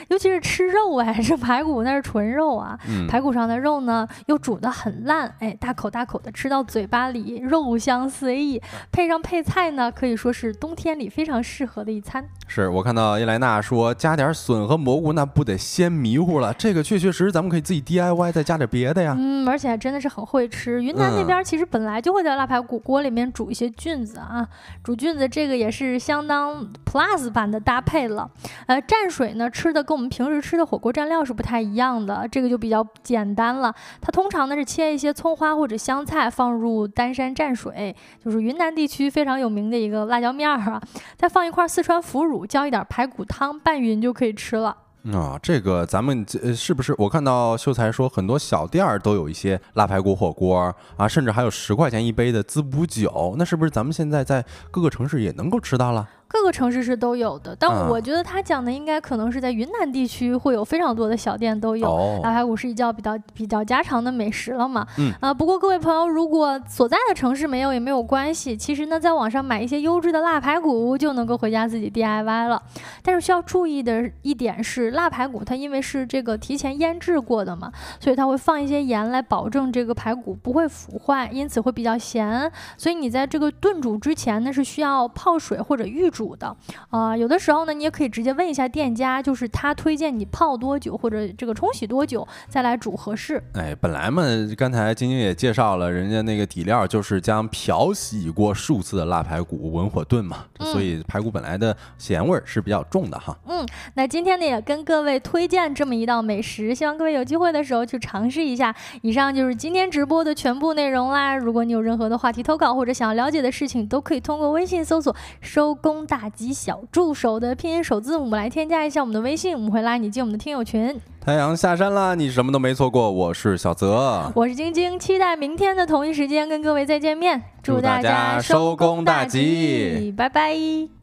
[0.09, 5.52] 尤其是吃肉哎，这排骨那是纯肉啊，排骨上的肉呢又煮得很烂，哎。
[5.59, 12.25] 大口大口的吃到嘴巴里，肉香四溢，配上配菜呢，可以说是冬天里非常适合的一餐。
[12.47, 16.53] 是我看到伊莱娜说加点笋和蘑菇，那不得鲜迷糊了。
[16.53, 19.15] 这个确确实实咱们可以自己 DIY，再加点别的呀。
[19.17, 20.83] 嗯，而且还真的是很会吃。
[20.83, 24.47] 云南那边其实本来就会在腊排骨锅里面煮一些菌子啊，
[24.83, 28.29] 煮菌子这个也是相当 plus 版的搭配了。
[28.67, 33.73] 呃，蘸水呢吃的跟我们平时吃的火锅蘸料是不太一样的，这个就比较简单了。
[34.01, 40.81] 它通常呢是切一些葱花花或者香菜放入丹山蘸水，就是云南地区非常有名的一个辣椒面儿啊，
[41.17, 42.45] 再放一块四川腐乳。
[42.45, 44.77] 浇一点排骨汤拌匀就可以吃了。
[45.11, 46.25] 啊，这个咱们
[46.55, 46.95] 是不是？
[46.97, 56.07] 我看到秀才说很多小店儿都有一些腊排骨火锅啊，甚至还有十块钱一杯的滋补酒，那是不是咱们现在在各个城市也能够吃到了？
[56.33, 61.87] 各个城市是都有的，但啊我觉得他讲的应该可能是在云南地区会有非常多的小店都有。
[61.87, 72.59] 哦腊排骨是一道比较比较家常的美食了嘛，嗯啊，不过各位朋友，如果所在的城市没有也没有关系，其实呢，在网上买一些优质的腊排骨就能够回家自己 DIY 了。
[73.03, 82.51] 但是需要注意的一点是，腊排骨它因为是这个提前腌制过的嘛，所以它会放一些盐来保证这个排骨不会腐坏，因此会比较咸。
[82.77, 86.55] 所以你在这个炖煮之前呢，是需要泡水或者预煮的。
[86.89, 93.43] 啊、有的时候呢，你也可以直接问一下店家，就是他推荐你泡多久或者这个冲洗多久再来煮合适。
[93.53, 94.23] 哎，本来嘛，
[94.57, 103.37] 刚才晶晶也介绍了，人家那个底料就是将漂洗过数次的腊排骨文火炖嘛，嗯所以排骨本来的咸味儿是比较重的哈。
[103.47, 103.65] 嗯
[103.95, 108.73] 那今天呢，也跟各位推荐这么一道美食，希望各位有机会的时候去尝试一下。
[109.01, 111.35] 以上就是今天直播的全部内容啦。
[111.35, 120.95] 如果你有任何的话题投稿或者想要了解的事情，都可以通过微信搜索“收工大吉小助手”的拼音首字母来添加一下我们的微信，我们会拉你进我们的听友群。
[121.19, 123.11] 太阳下山了，你什么都没错过。
[123.11, 127.41] 我是小泽，我是晶晶，期待明天的同一时间跟各位再见面。
[127.63, 131.02] 祝大家收工大吉吉，拜拜。